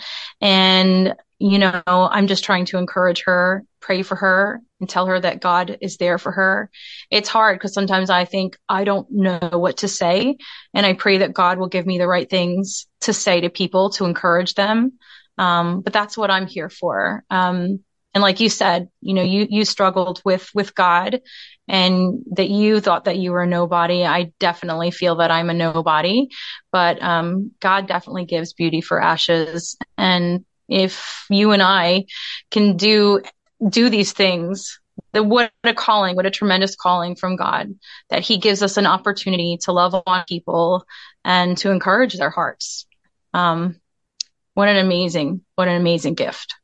And, 0.41 1.15
you 1.39 1.59
know, 1.59 1.81
I'm 1.85 2.27
just 2.27 2.43
trying 2.43 2.65
to 2.65 2.77
encourage 2.77 3.23
her, 3.25 3.63
pray 3.79 4.01
for 4.01 4.15
her 4.15 4.61
and 4.79 4.89
tell 4.89 5.05
her 5.05 5.19
that 5.19 5.41
God 5.41 5.77
is 5.81 5.97
there 5.97 6.17
for 6.17 6.31
her. 6.31 6.69
It's 7.11 7.29
hard 7.29 7.57
because 7.57 7.73
sometimes 7.73 8.09
I 8.09 8.25
think 8.25 8.57
I 8.67 8.83
don't 8.83 9.07
know 9.11 9.49
what 9.53 9.77
to 9.77 9.87
say. 9.87 10.37
And 10.73 10.85
I 10.85 10.93
pray 10.93 11.19
that 11.19 11.33
God 11.33 11.59
will 11.59 11.69
give 11.69 11.85
me 11.85 11.97
the 11.97 12.07
right 12.07 12.29
things 12.29 12.87
to 13.01 13.13
say 13.13 13.41
to 13.41 13.49
people 13.49 13.91
to 13.91 14.05
encourage 14.05 14.55
them. 14.55 14.93
Um, 15.37 15.81
but 15.81 15.93
that's 15.93 16.17
what 16.17 16.31
I'm 16.31 16.47
here 16.47 16.69
for. 16.69 17.23
Um, 17.29 17.83
and 18.17 18.23
like 18.23 18.39
you 18.39 18.49
said, 18.49 18.89
you 18.99 19.13
know, 19.13 19.21
you, 19.21 19.45
you 19.47 19.63
struggled 19.63 20.23
with, 20.25 20.49
with 20.55 20.73
God 20.73 21.21
and 21.67 22.23
that 22.31 22.49
you 22.49 22.79
thought 22.79 23.05
that 23.05 23.17
you 23.17 23.31
were 23.31 23.43
a 23.43 23.47
nobody. 23.47 24.05
I 24.05 24.31
definitely 24.39 24.89
feel 24.89 25.17
that 25.17 25.29
I'm 25.29 25.51
a 25.51 25.53
nobody, 25.53 26.29
but, 26.71 26.99
um, 26.99 27.51
God 27.59 27.87
definitely 27.87 28.25
gives 28.25 28.53
beauty 28.53 28.81
for 28.81 28.99
ashes. 28.99 29.77
And 29.99 30.45
if 30.67 31.27
you 31.29 31.51
and 31.51 31.61
I 31.61 32.05
can 32.49 32.75
do, 32.75 33.21
do 33.69 33.87
these 33.87 34.13
things, 34.13 34.79
the, 35.13 35.21
what 35.21 35.51
a 35.63 35.75
calling, 35.75 36.15
what 36.15 36.25
a 36.25 36.31
tremendous 36.31 36.75
calling 36.75 37.15
from 37.15 37.35
God 37.35 37.75
that 38.09 38.23
he 38.23 38.39
gives 38.39 38.63
us 38.63 38.77
an 38.77 38.87
opportunity 38.87 39.59
to 39.65 39.73
love 39.73 39.93
on 40.07 40.23
people 40.27 40.85
and 41.23 41.55
to 41.59 41.69
encourage 41.69 42.17
their 42.17 42.31
hearts. 42.31 42.87
Um, 43.31 43.79
what 44.55 44.69
an 44.69 44.77
amazing, 44.77 45.41
what 45.53 45.67
an 45.67 45.79
amazing 45.79 46.15
gift. 46.15 46.55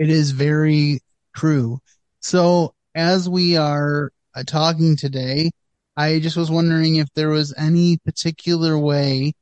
It 0.00 0.08
is 0.08 0.30
very 0.30 1.00
true. 1.36 1.78
So 2.20 2.72
as 2.94 3.28
we 3.28 3.58
are 3.58 4.10
uh, 4.34 4.44
talking 4.46 4.96
today, 4.96 5.50
I 5.94 6.20
just 6.20 6.38
was 6.38 6.50
wondering 6.50 6.96
if 6.96 7.08
there 7.14 7.28
was 7.28 7.52
any 7.54 7.98
particular 7.98 8.78
way 8.78 9.34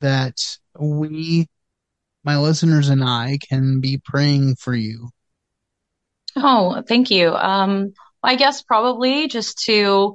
that 0.00 0.56
we, 0.80 1.46
my 2.24 2.38
listeners 2.38 2.88
and 2.88 3.04
I, 3.04 3.36
can 3.50 3.80
be 3.82 4.00
praying 4.02 4.56
for 4.56 4.74
you. 4.74 5.10
Oh, 6.36 6.82
thank 6.88 7.10
you. 7.10 7.34
Um, 7.34 7.92
I 8.22 8.34
guess 8.34 8.62
probably 8.62 9.28
just 9.28 9.58
to 9.64 10.14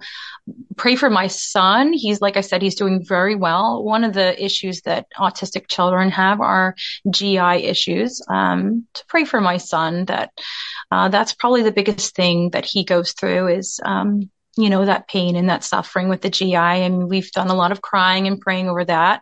pray 0.75 0.95
for 0.95 1.09
my 1.09 1.27
son. 1.27 1.93
He's, 1.93 2.19
like 2.19 2.35
I 2.35 2.41
said, 2.41 2.61
he's 2.61 2.75
doing 2.75 3.05
very 3.05 3.35
well. 3.35 3.83
One 3.83 4.03
of 4.03 4.13
the 4.13 4.43
issues 4.43 4.81
that 4.81 5.07
autistic 5.17 5.67
children 5.67 6.09
have 6.11 6.41
are 6.41 6.75
GI 7.09 7.65
issues. 7.65 8.21
Um, 8.29 8.87
to 8.93 9.05
pray 9.07 9.25
for 9.25 9.39
my 9.39 9.57
son 9.57 10.05
that, 10.05 10.31
uh, 10.91 11.09
that's 11.09 11.33
probably 11.33 11.63
the 11.63 11.71
biggest 11.71 12.15
thing 12.15 12.49
that 12.51 12.65
he 12.65 12.83
goes 12.83 13.13
through 13.13 13.47
is, 13.47 13.79
um, 13.83 14.29
you 14.57 14.69
know, 14.69 14.85
that 14.85 15.07
pain 15.07 15.35
and 15.35 15.49
that 15.49 15.63
suffering 15.63 16.09
with 16.09 16.21
the 16.21 16.29
GI. 16.29 16.55
And 16.55 17.09
we've 17.09 17.31
done 17.31 17.47
a 17.47 17.55
lot 17.55 17.71
of 17.71 17.81
crying 17.81 18.27
and 18.27 18.39
praying 18.39 18.69
over 18.69 18.85
that. 18.85 19.21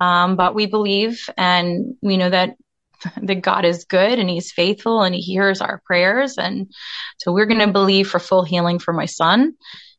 Um, 0.00 0.36
but 0.36 0.54
we 0.54 0.66
believe 0.66 1.28
and 1.36 1.96
we 2.02 2.16
know 2.16 2.30
that 2.30 2.56
that 3.22 3.42
God 3.42 3.64
is 3.64 3.84
good 3.84 4.18
and 4.18 4.28
he's 4.28 4.52
faithful 4.52 5.02
and 5.02 5.14
he 5.14 5.20
hears 5.20 5.60
our 5.60 5.82
prayers. 5.84 6.38
And 6.38 6.72
so 7.18 7.32
we're 7.32 7.46
going 7.46 7.60
to 7.60 7.72
believe 7.72 8.08
for 8.08 8.18
full 8.18 8.44
healing 8.44 8.78
for 8.78 8.92
my 8.92 9.06
son 9.06 9.54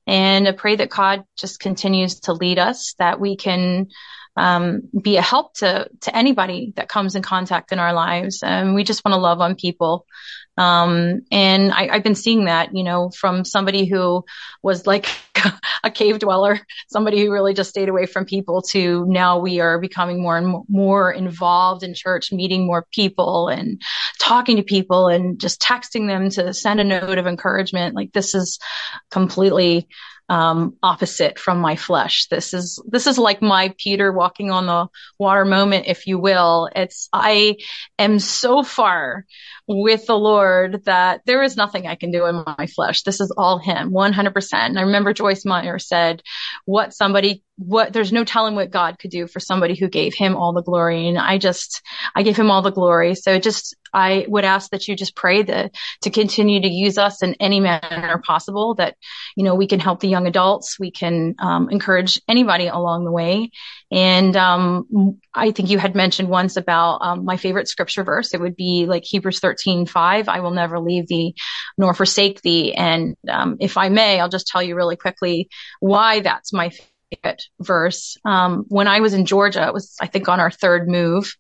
and 0.10 0.48
I 0.48 0.54
pray 0.54 0.76
that 0.76 0.90
God 0.90 1.24
just 1.38 1.60
continues 1.60 2.22
to 2.22 2.34
lead 2.34 2.58
us, 2.58 2.96
that 2.98 3.20
we 3.20 3.36
can 3.36 3.90
um, 4.40 4.84
be 5.00 5.18
a 5.18 5.22
help 5.22 5.54
to 5.56 5.90
to 6.02 6.16
anybody 6.16 6.72
that 6.78 6.88
comes 6.88 7.16
in 7.16 7.22
contact 7.22 7.74
in 7.74 7.80
our 7.80 7.94
lives. 7.94 8.42
And 8.42 8.74
we 8.74 8.86
just 8.86 9.04
want 9.04 9.14
to 9.14 9.20
love 9.20 9.42
on 9.42 9.56
people. 9.56 10.06
Um, 10.58 11.22
and 11.32 11.72
I, 11.72 11.94
have 11.94 12.04
been 12.04 12.16
seeing 12.16 12.46
that, 12.46 12.76
you 12.76 12.84
know, 12.84 13.10
from 13.10 13.46
somebody 13.46 13.86
who 13.86 14.26
was 14.62 14.88
like 14.88 15.10
a 15.84 15.92
cave 15.92 16.20
dweller, 16.20 16.60
somebody 16.88 17.22
who 17.22 17.32
really 17.32 17.54
just 17.54 17.70
stayed 17.70 17.90
away 17.90 18.06
from 18.06 18.26
people 18.26 18.62
to 18.72 19.06
now 19.08 19.40
we 19.40 19.60
are 19.60 19.80
becoming 19.80 20.22
more 20.22 20.38
and 20.38 20.64
more 20.70 21.12
involved 21.12 21.84
in 21.84 21.94
church, 21.94 22.32
meeting 22.32 22.66
more 22.66 22.86
people 22.94 23.50
and 23.50 23.82
talking 24.22 24.58
to 24.58 24.64
people 24.64 25.08
and 25.08 25.40
just 25.40 25.62
texting 25.62 26.08
them 26.08 26.30
to 26.30 26.54
send 26.54 26.80
a 26.80 26.86
note 26.86 27.18
of 27.18 27.28
encouragement. 27.28 27.96
Like 27.96 28.14
this 28.14 28.36
is 28.36 28.60
completely 29.12 29.88
um, 30.30 30.78
opposite 30.84 31.40
from 31.40 31.60
my 31.60 31.76
flesh. 31.76 32.28
This 32.28 32.54
is 32.54 32.82
this 32.88 33.08
is 33.08 33.18
like 33.18 33.42
my 33.42 33.74
Peter 33.78 34.12
walking 34.12 34.52
on 34.52 34.68
the 34.68 34.88
water 35.18 35.44
moment, 35.44 35.88
if 35.88 36.06
you 36.08 36.20
will. 36.20 36.70
It's 36.76 37.10
I 37.12 37.58
am 37.98 38.20
so 38.20 38.64
far 38.64 39.26
with 39.70 40.08
the 40.08 40.18
Lord 40.18 40.84
that 40.86 41.22
there 41.26 41.44
is 41.44 41.56
nothing 41.56 41.86
I 41.86 41.94
can 41.94 42.12
do 42.12 42.26
in 42.26 42.44
my 42.58 42.66
flesh. 42.66 43.04
This 43.04 43.22
is 43.22 43.32
all 43.38 43.60
Him, 43.60 43.92
100%. 43.92 44.54
And 44.54 44.80
I 44.80 44.82
remember 44.82 45.14
Joyce 45.14 45.46
Meyer 45.46 45.78
said, 45.78 46.24
"What 46.66 46.94
somebody 46.94 47.44
what 47.60 47.92
there's 47.92 48.14
no 48.14 48.24
telling 48.24 48.56
what 48.56 48.72
God 48.72 48.98
could 49.00 49.12
do 49.12 49.28
for 49.28 49.42
somebody 49.42 49.76
who 49.76 49.90
gave 49.90 50.14
him 50.14 50.38
all 50.38 50.54
the 50.54 50.64
glory. 50.64 51.10
And 51.10 51.18
I 51.18 51.38
just, 51.38 51.82
I 52.16 52.24
gave 52.24 52.38
him 52.38 52.50
all 52.50 52.62
the 52.62 52.72
glory. 52.72 53.16
So 53.16 53.38
just, 53.38 53.76
I 53.94 54.26
would 54.30 54.46
ask 54.46 54.72
that 54.72 54.88
you 54.88 54.96
just 54.96 55.16
pray 55.16 55.44
that 55.44 55.76
to 56.04 56.10
continue 56.10 56.62
to 56.62 56.70
use 56.70 56.98
us 56.98 57.22
in 57.22 57.36
any 57.42 57.60
manner 57.60 58.22
possible 58.26 58.76
that, 58.76 58.96
you 59.36 59.44
know, 59.44 59.56
we 59.56 59.68
can 59.68 59.82
help 59.82 60.00
the 60.00 60.08
young 60.08 60.26
adults. 60.26 60.80
We 60.80 60.90
can, 60.90 61.36
um, 61.40 61.70
encourage 61.70 62.22
anybody 62.30 62.68
along 62.68 63.04
the 63.04 63.12
way. 63.12 63.52
And, 63.92 64.36
um, 64.36 65.20
I 65.34 65.52
think 65.52 65.70
you 65.70 65.80
had 65.80 65.96
mentioned 65.96 66.30
once 66.30 66.58
about, 66.58 67.00
um, 67.02 67.26
my 67.26 67.38
favorite 67.38 67.68
scripture 67.68 68.04
verse. 68.04 68.34
It 68.34 68.42
would 68.42 68.56
be 68.56 68.86
like 68.86 69.04
Hebrews 69.04 69.40
13, 69.40 69.86
5. 69.86 70.30
I 70.30 70.40
will 70.42 70.52
never 70.52 70.80
leave 70.80 71.08
thee 71.08 71.36
nor 71.78 71.94
forsake 71.94 72.42
thee. 72.42 72.74
And, 72.74 73.16
um, 73.28 73.58
if 73.60 73.78
I 73.78 73.90
may, 73.90 74.20
I'll 74.20 74.30
just 74.30 74.48
tell 74.48 74.62
you 74.62 74.76
really 74.76 74.96
quickly 74.96 75.50
why 75.80 76.20
that's 76.20 76.54
my 76.54 76.72
verse. 77.60 78.18
Um, 78.26 78.66
when 78.68 78.88
I 78.88 79.00
was 79.00 79.14
in 79.14 79.26
Georgia, 79.26 79.68
it 79.68 79.74
was, 79.74 79.96
I 80.02 80.08
think, 80.08 80.30
on 80.30 80.40
our 80.40 80.52
third 80.52 80.88
move. 80.88 81.34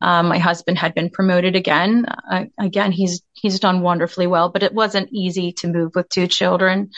Um, 0.00 0.28
my 0.28 0.38
husband 0.38 0.78
had 0.78 0.94
been 0.94 1.10
promoted 1.10 1.56
again. 1.56 2.06
Uh, 2.30 2.44
again, 2.58 2.92
he's, 2.92 3.22
he's 3.32 3.60
done 3.60 3.80
wonderfully 3.80 4.26
well, 4.26 4.50
but 4.50 4.62
it 4.62 4.74
wasn't 4.74 5.10
easy 5.12 5.52
to 5.58 5.68
move 5.68 5.92
with 5.94 6.08
two 6.08 6.26
children. 6.26 6.90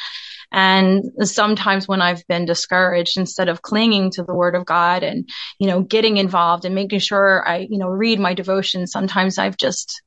And 0.50 1.04
sometimes 1.28 1.86
when 1.86 2.00
I've 2.00 2.26
been 2.26 2.46
discouraged, 2.46 3.18
instead 3.18 3.48
of 3.48 3.62
clinging 3.62 4.12
to 4.12 4.22
the 4.22 4.34
word 4.34 4.54
of 4.54 4.64
God 4.64 5.02
and, 5.02 5.28
you 5.58 5.66
know, 5.66 5.82
getting 5.82 6.16
involved 6.16 6.64
and 6.64 6.74
making 6.74 7.00
sure 7.00 7.46
I, 7.46 7.66
you 7.68 7.78
know, 7.78 7.88
read 7.88 8.18
my 8.18 8.34
devotion, 8.34 8.86
sometimes 8.86 9.38
I've 9.38 9.58
just, 9.58 10.02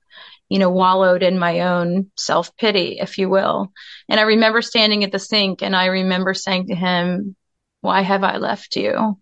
you 0.50 0.58
know, 0.58 0.72
wallowed 0.72 1.22
in 1.22 1.38
my 1.38 1.62
own 1.62 2.12
self 2.18 2.56
pity, 2.58 2.98
if 3.00 3.20
you 3.20 3.30
will. 3.30 3.72
And 4.10 4.20
I 4.20 4.24
remember 4.24 4.64
standing 4.64 5.04
at 5.04 5.12
the 5.12 5.20
sink 5.20 5.62
and 5.62 5.76
I 5.76 5.86
remember 5.86 6.34
saying 6.34 6.68
to 6.68 6.76
him, 6.76 7.36
why 7.82 8.02
have 8.02 8.24
I 8.24 8.38
left 8.38 8.76
you? 8.76 9.20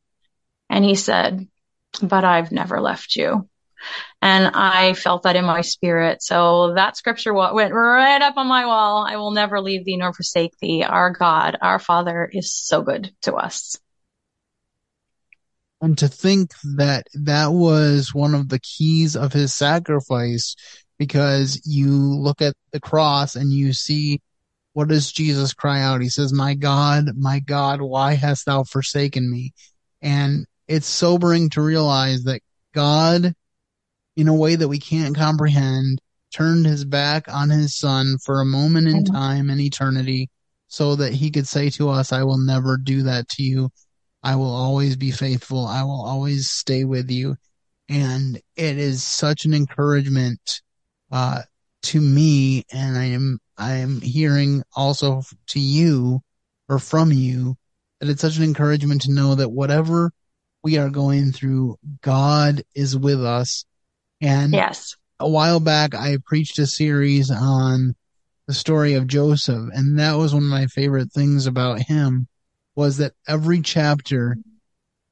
And 0.70 0.86
he 0.86 0.96
said, 0.96 1.48
but 2.02 2.24
I've 2.24 2.52
never 2.52 2.80
left 2.80 3.16
you. 3.16 3.50
And 4.22 4.52
I 4.54 4.94
felt 4.94 5.24
that 5.24 5.38
in 5.38 5.46
my 5.46 5.62
spirit. 5.62 6.22
So 6.22 6.74
that 6.76 6.98
scripture 6.98 7.34
went 7.34 7.74
right 7.74 8.22
up 8.22 8.36
on 8.38 8.48
my 8.48 8.66
wall. 8.66 9.06
I 9.08 9.16
will 9.16 9.32
never 9.32 9.62
leave 9.62 9.86
thee 9.86 9.98
nor 9.98 10.14
forsake 10.14 10.54
thee. 10.62 10.84
Our 10.84 11.12
God, 11.12 11.58
our 11.62 11.80
Father 11.80 12.30
is 12.32 12.52
so 12.52 12.82
good 12.82 13.12
to 13.22 13.36
us. 13.36 13.78
And 15.82 15.98
to 16.00 16.10
think 16.10 16.52
that 16.76 17.08
that 17.14 17.54
was 17.54 18.14
one 18.14 18.36
of 18.36 18.50
the 18.50 18.60
keys 18.60 19.16
of 19.16 19.32
his 19.32 19.54
sacrifice 19.54 20.56
because 20.98 21.62
you 21.66 21.90
look 21.90 22.42
at 22.42 22.54
the 22.74 22.82
cross 22.82 23.38
and 23.38 23.54
you 23.54 23.72
see 23.72 24.20
what 24.74 24.88
does 24.88 25.12
Jesus 25.12 25.54
cry 25.54 25.82
out? 25.82 26.02
He 26.02 26.10
says, 26.10 26.32
My 26.34 26.54
God, 26.54 27.10
my 27.18 27.40
God, 27.40 27.82
why 27.82 28.14
hast 28.14 28.46
thou 28.46 28.64
forsaken 28.64 29.30
me? 29.30 29.54
And 30.02 30.46
it's 30.68 30.88
sobering 30.88 31.50
to 31.52 31.62
realize 31.62 32.24
that 32.24 32.42
God, 32.74 33.34
in 34.16 34.28
a 34.28 34.36
way 34.36 34.56
that 34.56 34.68
we 34.68 34.80
can't 34.80 35.16
comprehend, 35.16 36.00
turned 36.32 36.66
his 36.66 36.86
back 36.86 37.26
on 37.28 37.50
his 37.50 37.76
son 37.76 38.18
for 38.24 38.40
a 38.40 38.46
moment 38.46 38.88
in 38.88 39.04
time 39.04 39.50
and 39.50 39.60
eternity 39.60 40.30
so 40.68 40.96
that 40.96 41.14
he 41.14 41.32
could 41.32 41.48
say 41.48 41.70
to 41.72 41.90
us, 41.90 42.14
I 42.14 42.24
will 42.24 42.38
never 42.38 42.78
do 42.78 43.04
that 43.04 43.28
to 43.30 43.44
you. 43.44 43.72
I 44.22 44.36
will 44.36 44.54
always 44.54 44.96
be 44.96 45.12
faithful. 45.12 45.66
I 45.66 45.84
will 45.84 46.06
always 46.06 46.52
stay 46.52 46.84
with 46.84 47.10
you. 47.10 47.36
And 47.90 48.40
it 48.56 48.78
is 48.78 49.04
such 49.04 49.46
an 49.46 49.54
encouragement, 49.56 50.62
uh, 51.12 51.42
to 51.82 52.00
me. 52.00 52.66
And 52.72 52.98
I 52.98 53.06
am 53.06 53.40
I'm 53.60 54.00
hearing 54.02 54.64
also 54.76 55.22
to 55.48 55.60
you 55.60 56.22
or 56.70 56.80
from 56.80 57.12
you 57.12 57.58
that 58.00 58.10
it's 58.10 58.22
such 58.22 58.38
an 58.38 58.44
encouragement 58.44 59.02
to 59.02 59.12
know 59.12 59.36
that 59.36 59.50
whatever 59.50 60.12
we 60.64 60.78
are 60.78 60.90
going 60.90 61.32
through, 61.32 61.78
God 62.02 62.64
is 62.74 62.98
with 62.98 63.24
us. 63.24 63.66
And 64.22 64.54
yes, 64.54 64.96
a 65.20 65.30
while 65.30 65.60
back, 65.60 65.94
I 65.94 66.18
preached 66.26 66.58
a 66.60 66.68
series 66.68 67.30
on 67.30 67.96
the 68.48 68.54
story 68.54 68.94
of 68.94 69.08
Joseph, 69.08 69.70
and 69.74 70.00
that 70.00 70.14
was 70.14 70.34
one 70.34 70.44
of 70.44 70.50
my 70.50 70.68
favorite 70.68 71.12
things 71.12 71.46
about 71.46 71.82
him 71.82 72.28
was 72.76 72.98
that 72.98 73.14
every 73.28 73.62
chapter, 73.62 74.38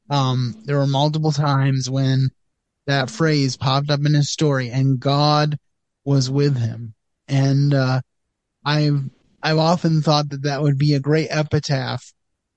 um, 0.10 0.56
there 0.66 0.78
were 0.78 0.88
multiple 0.88 1.34
times 1.34 1.90
when 1.90 2.30
that 2.86 3.10
phrase 3.10 3.58
popped 3.58 3.90
up 3.90 4.00
in 4.06 4.14
his 4.14 4.32
story, 4.32 4.70
and 4.70 5.00
God 5.00 5.58
was 6.06 6.30
with 6.30 6.58
him. 6.58 6.94
And 7.28 7.74
uh, 7.74 8.02
I've 8.68 9.00
I've 9.42 9.60
often 9.60 10.02
thought 10.02 10.30
that 10.30 10.44
that 10.44 10.62
would 10.62 10.78
be 10.78 10.94
a 10.94 11.00
great 11.00 11.30
epitaph 11.32 12.04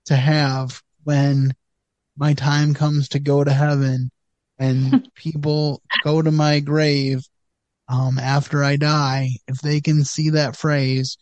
to 0.07 0.17
have 0.17 0.83
when 1.05 1.55
my 2.17 2.35
time 2.35 2.75
comes 2.75 3.11
to 3.11 3.21
go 3.21 3.45
to 3.45 3.53
heaven 3.53 4.11
and 4.59 5.09
people 5.15 5.81
go 6.03 6.21
to 6.21 6.33
my 6.33 6.59
grave 6.59 7.21
um, 7.89 8.19
after 8.19 8.65
I 8.65 8.75
die, 8.75 9.31
if 9.47 9.61
they 9.61 9.81
can 9.81 10.03
see 10.03 10.31
that 10.31 10.57
phrase 10.57 11.17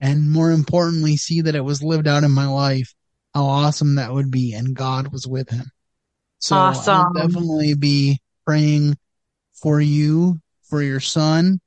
and 0.00 0.28
more 0.28 0.50
importantly, 0.50 1.16
see 1.16 1.42
that 1.42 1.54
it 1.54 1.64
was 1.64 1.80
lived 1.80 2.08
out 2.08 2.24
in 2.24 2.32
my 2.32 2.46
life, 2.46 2.92
how 3.34 3.44
awesome 3.44 3.94
that 3.94 4.12
would 4.12 4.32
be. 4.32 4.54
And 4.54 4.74
God 4.74 5.12
was 5.12 5.24
with 5.24 5.50
him. 5.50 5.70
So 6.40 6.56
awesome. 6.56 6.94
I'll 6.94 7.12
definitely 7.12 7.74
be 7.74 8.18
praying 8.44 8.96
for 9.54 9.80
you, 9.80 10.40
for 10.64 10.82
your 10.82 10.98
son. 10.98 11.60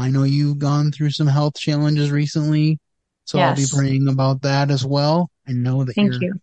I 0.00 0.08
know 0.08 0.22
you've 0.22 0.58
gone 0.58 0.92
through 0.92 1.10
some 1.10 1.26
health 1.26 1.58
challenges 1.58 2.10
recently. 2.10 2.78
So 3.26 3.36
yes. 3.36 3.48
I'll 3.50 3.56
be 3.56 3.70
praying 3.70 4.08
about 4.08 4.42
that 4.42 4.70
as 4.70 4.84
well. 4.84 5.30
I 5.46 5.52
know 5.52 5.84
that 5.84 5.94
Thank 5.94 6.14
you're 6.14 6.22
you. 6.22 6.40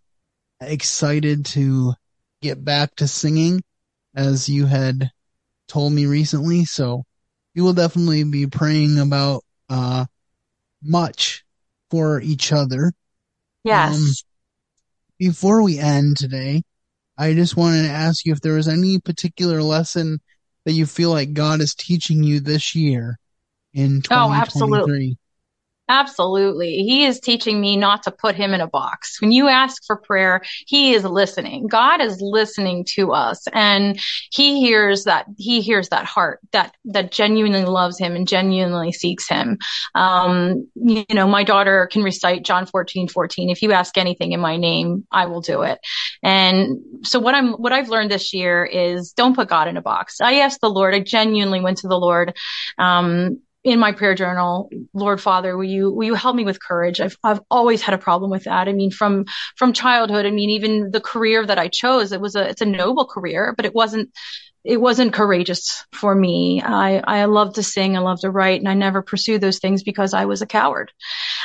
excited 0.61 1.45
to 1.47 1.93
get 2.43 2.63
back 2.63 2.95
to 2.97 3.07
singing 3.07 3.63
as 4.15 4.47
you 4.47 4.67
had 4.67 5.09
told 5.67 5.91
me 5.91 6.05
recently. 6.05 6.65
So 6.65 7.03
we 7.55 7.63
will 7.63 7.73
definitely 7.73 8.23
be 8.25 8.45
praying 8.45 8.99
about 8.99 9.43
uh, 9.69 10.05
much 10.83 11.43
for 11.89 12.21
each 12.21 12.53
other. 12.53 12.93
Yes. 13.63 13.97
Um, 13.97 14.13
before 15.17 15.63
we 15.63 15.79
end 15.79 16.17
today, 16.17 16.61
I 17.17 17.33
just 17.33 17.57
wanted 17.57 17.87
to 17.87 17.89
ask 17.89 18.23
you 18.23 18.33
if 18.33 18.41
there 18.41 18.53
was 18.53 18.67
any 18.67 18.99
particular 18.99 19.63
lesson 19.63 20.19
that 20.65 20.73
you 20.73 20.85
feel 20.85 21.09
like 21.09 21.33
God 21.33 21.59
is 21.59 21.73
teaching 21.73 22.21
you 22.21 22.39
this 22.39 22.75
year 22.75 23.17
in 23.77 24.01
2023. 24.01 24.09
Oh, 24.17 24.33
absolutely. 24.33 25.17
Absolutely. 25.89 26.79
He 26.79 27.05
is 27.05 27.21
teaching 27.21 27.61
me 27.61 27.77
not 27.77 28.03
to 28.03 28.11
put 28.11 28.35
him 28.35 28.53
in 28.53 28.59
a 28.59 28.67
box. 28.67 29.21
When 29.21 29.31
you 29.31 29.47
ask 29.47 29.85
for 29.85 29.95
prayer, 29.95 30.41
he 30.65 30.93
is 30.93 31.05
listening. 31.05 31.67
God 31.67 32.01
is 32.01 32.19
listening 32.19 32.83
to 32.95 33.13
us 33.13 33.47
and 33.53 33.97
he 34.29 34.59
hears 34.59 35.05
that, 35.05 35.27
he 35.37 35.61
hears 35.61 35.87
that 35.89 36.03
heart 36.03 36.41
that, 36.51 36.75
that 36.85 37.13
genuinely 37.13 37.63
loves 37.63 37.97
him 37.97 38.17
and 38.17 38.27
genuinely 38.27 38.91
seeks 38.91 39.29
him. 39.29 39.59
Um, 39.95 40.67
you 40.75 41.05
know, 41.13 41.25
my 41.25 41.45
daughter 41.45 41.87
can 41.89 42.03
recite 42.03 42.43
John 42.43 42.65
14, 42.65 43.07
14. 43.07 43.49
If 43.49 43.61
you 43.61 43.71
ask 43.71 43.97
anything 43.97 44.33
in 44.33 44.41
my 44.41 44.57
name, 44.57 45.07
I 45.09 45.27
will 45.27 45.41
do 45.41 45.61
it. 45.61 45.79
And 46.21 46.79
so 47.03 47.17
what 47.19 47.33
I'm, 47.33 47.53
what 47.53 47.71
I've 47.71 47.87
learned 47.87 48.11
this 48.11 48.33
year 48.33 48.65
is 48.65 49.13
don't 49.13 49.35
put 49.35 49.47
God 49.47 49.69
in 49.69 49.77
a 49.77 49.81
box. 49.81 50.19
I 50.19 50.39
asked 50.39 50.59
the 50.59 50.69
Lord, 50.69 50.93
I 50.93 50.99
genuinely 50.99 51.61
went 51.61 51.77
to 51.77 51.87
the 51.87 51.97
Lord, 51.97 52.35
um, 52.77 53.39
in 53.67 53.79
my 53.79 53.91
prayer 53.91 54.15
journal, 54.15 54.69
Lord 54.93 55.19
Father, 55.19 55.57
will 55.57 55.65
you, 55.65 55.91
will 55.91 56.05
you 56.05 56.13
help 56.13 56.35
me 56.35 56.45
with 56.45 56.61
courage? 56.61 57.01
I've, 57.01 57.17
I've 57.23 57.41
always 57.51 57.81
had 57.81 57.93
a 57.93 57.97
problem 57.97 58.31
with 58.31 58.45
that. 58.45 58.67
I 58.67 58.73
mean, 58.73 58.91
from, 58.91 59.25
from 59.57 59.73
childhood, 59.73 60.25
I 60.25 60.31
mean, 60.31 60.51
even 60.51 60.91
the 60.91 61.01
career 61.01 61.45
that 61.45 61.59
I 61.59 61.67
chose, 61.67 62.11
it 62.11 62.21
was 62.21 62.35
a, 62.35 62.47
it's 62.47 62.61
a 62.61 62.65
noble 62.65 63.05
career, 63.05 63.53
but 63.55 63.65
it 63.65 63.75
wasn't, 63.75 64.09
it 64.63 64.81
wasn't 64.81 65.13
courageous 65.13 65.85
for 65.93 66.13
me. 66.13 66.61
I, 66.61 66.97
I 66.97 67.25
love 67.25 67.53
to 67.53 67.63
sing. 67.63 67.95
I 67.95 68.01
love 68.01 68.19
to 68.21 68.31
write 68.31 68.59
and 68.59 68.67
I 68.67 68.73
never 68.73 69.01
pursued 69.01 69.41
those 69.41 69.59
things 69.59 69.83
because 69.83 70.13
I 70.13 70.25
was 70.25 70.41
a 70.41 70.47
coward. 70.47 70.91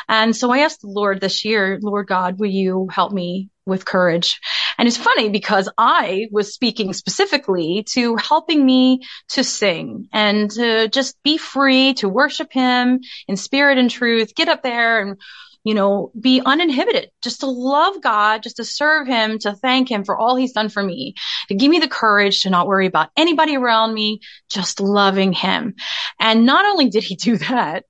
And 0.09 0.35
so 0.35 0.51
I 0.51 0.59
asked 0.59 0.81
the 0.81 0.89
Lord 0.89 1.21
this 1.21 1.45
year, 1.45 1.79
Lord 1.83 2.07
God, 2.09 2.39
will 2.39 2.51
you 2.51 2.89
help 2.91 3.13
me 3.13 3.51
with 3.67 3.85
courage? 3.85 4.41
And 4.83 4.89
it's 4.89 4.97
funny 4.97 5.29
because 5.29 5.69
I 5.79 6.27
was 6.33 6.53
speaking 6.53 6.93
specifically 6.93 7.85
to 7.91 8.17
helping 8.17 8.67
me 8.67 9.03
to 9.29 9.45
sing 9.45 10.09
and 10.13 10.51
to 10.51 10.89
just 10.89 11.23
be 11.23 11.39
free 11.39 11.95
to 11.95 12.09
worship 12.09 12.53
him 12.53 12.99
in 13.29 13.37
spirit 13.37 13.79
and 13.79 13.89
truth, 13.89 14.35
get 14.35 14.49
up 14.49 14.65
there 14.65 15.01
and 15.01 15.21
you 15.65 15.75
know, 15.75 16.11
be 16.19 16.43
uninhibited, 16.45 17.11
just 17.23 17.41
to 17.41 17.47
love 17.47 18.03
God, 18.03 18.43
just 18.43 18.57
to 18.57 18.65
serve 18.65 19.07
him, 19.07 19.39
to 19.41 19.55
thank 19.55 19.89
him 19.89 20.05
for 20.05 20.19
all 20.19 20.35
he's 20.35 20.53
done 20.53 20.69
for 20.69 20.83
me, 20.83 21.15
to 21.49 21.55
give 21.55 21.71
me 21.71 21.79
the 21.79 21.89
courage 21.89 22.43
to 22.43 22.51
not 22.51 22.67
worry 22.67 22.87
about 22.87 23.11
anybody 23.17 23.57
around 23.57 23.95
me, 23.95 24.21
just 24.51 24.81
loving 24.81 25.33
him. 25.33 25.75
And 26.19 26.47
not 26.47 26.65
only 26.65 26.89
did 26.89 27.05
he 27.05 27.15
do 27.23 27.37
that, 27.37 27.85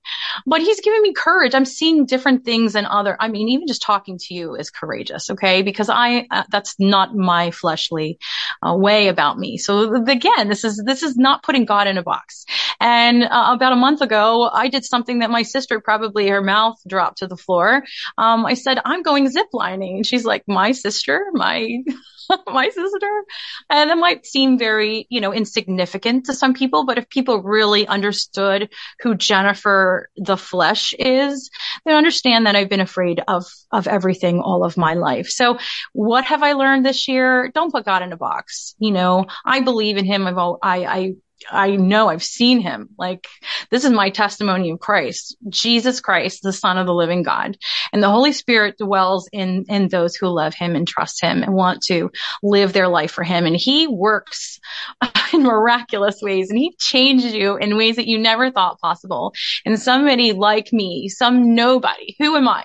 but 0.46 0.61
he's 0.61 0.80
giving 0.80 1.00
me 1.00 1.14
courage. 1.14 1.54
I'm 1.54 1.64
seeing 1.64 2.04
different 2.04 2.44
things 2.44 2.74
than 2.74 2.85
other, 2.85 3.16
I 3.18 3.28
mean, 3.28 3.48
even 3.48 3.66
just 3.66 3.82
talking 3.82 4.18
to 4.18 4.35
you 4.35 4.54
is 4.54 4.70
courageous. 4.70 5.30
Okay. 5.30 5.62
Because 5.62 5.88
I, 5.88 6.26
uh, 6.30 6.44
that's 6.50 6.74
not 6.78 7.14
my 7.14 7.50
fleshly 7.52 8.18
uh, 8.66 8.76
way 8.76 9.08
about 9.08 9.38
me. 9.38 9.56
So 9.56 9.94
again, 9.94 10.48
this 10.48 10.64
is, 10.64 10.82
this 10.85 11.02
is 11.02 11.16
not 11.16 11.42
putting 11.42 11.64
God 11.64 11.87
in 11.87 11.96
a 11.96 12.02
box. 12.02 12.44
And 12.80 13.22
uh, 13.22 13.50
about 13.54 13.72
a 13.72 13.76
month 13.76 14.02
ago, 14.02 14.50
I 14.52 14.68
did 14.68 14.85
something 14.85 15.20
that 15.20 15.30
my 15.30 15.42
sister 15.42 15.80
probably 15.80 16.28
her 16.28 16.42
mouth 16.42 16.76
dropped 16.87 17.18
to 17.18 17.26
the 17.26 17.37
floor 17.37 17.62
before. 17.62 17.85
Um, 18.18 18.46
I 18.46 18.55
said, 18.55 18.79
I'm 18.85 19.03
going 19.03 19.29
ziplining. 19.29 19.96
And 19.96 20.07
she's 20.07 20.25
like, 20.25 20.44
my 20.46 20.72
sister, 20.72 21.27
my, 21.33 21.83
my 22.46 22.68
sister. 22.68 23.25
And 23.70 23.90
it 23.90 23.96
might 23.96 24.27
seem 24.27 24.59
very, 24.59 25.07
you 25.11 25.20
know, 25.20 25.33
insignificant 25.33 26.27
to 26.27 26.35
some 26.35 26.55
people, 26.55 26.85
but 26.85 26.98
if 26.98 27.09
people 27.09 27.42
really 27.42 27.87
understood 27.87 28.70
who 29.01 29.14
Jennifer 29.14 30.09
the 30.16 30.37
flesh 30.37 30.94
is, 30.98 31.51
they 31.85 31.94
understand 31.94 32.46
that 32.46 32.57
I've 32.57 32.70
been 32.70 32.81
afraid 32.81 33.22
of, 33.27 33.44
of 33.70 33.87
everything 33.87 34.40
all 34.40 34.64
of 34.64 34.77
my 34.77 34.94
life. 34.94 35.29
So 35.29 35.59
what 35.92 36.25
have 36.25 36.42
I 36.42 36.53
learned 36.53 36.85
this 36.85 37.09
year? 37.09 37.51
Don't 37.55 37.72
put 37.72 37.85
God 37.85 38.03
in 38.03 38.12
a 38.12 38.16
box. 38.16 38.75
You 38.79 38.92
know, 38.92 39.27
I 39.44 39.61
believe 39.61 39.96
in 39.96 40.05
him. 40.05 40.27
I've, 40.27 40.38
all, 40.38 40.59
I, 40.62 40.85
I 40.85 41.14
I 41.50 41.76
know 41.76 42.09
I've 42.09 42.22
seen 42.22 42.61
him. 42.61 42.90
Like 42.98 43.26
this 43.70 43.85
is 43.85 43.90
my 43.90 44.11
testimony 44.11 44.70
of 44.70 44.81
Christ, 44.81 45.37
Jesus 45.48 46.00
Christ, 46.00 46.42
the 46.42 46.52
son 46.52 46.78
of 46.78 46.87
the 46.87 46.94
living 46.94 47.22
God. 47.22 47.57
And 47.92 48.02
the 48.02 48.11
Holy 48.11 48.33
Spirit 48.33 48.78
dwells 48.78 49.28
in, 49.33 49.64
in 49.68 49.88
those 49.88 50.14
who 50.16 50.28
love 50.28 50.55
him 50.55 50.74
and 50.74 50.87
trust 50.87 51.22
him 51.22 51.42
and 51.42 51.55
want 51.55 51.83
to 51.85 52.11
live 52.42 52.72
their 52.72 52.88
life 52.88 53.12
for 53.12 53.24
him. 53.24 53.46
And 53.46 53.57
he 53.57 53.87
works 53.87 54.61
in 55.33 55.42
miraculous 55.42 56.20
ways 56.22 56.50
and 56.50 56.59
he 56.59 56.74
changes 56.78 57.35
you 57.35 57.57
in 57.57 57.76
ways 57.76 57.96
that 57.96 58.09
you 58.09 58.18
never 58.18 58.50
thought 58.50 58.81
possible. 58.81 59.33
And 59.64 59.81
somebody 59.81 60.33
like 60.33 60.72
me, 60.72 61.09
some 61.09 61.55
nobody, 61.55 62.16
who 62.18 62.37
am 62.37 62.48
I? 62.48 62.64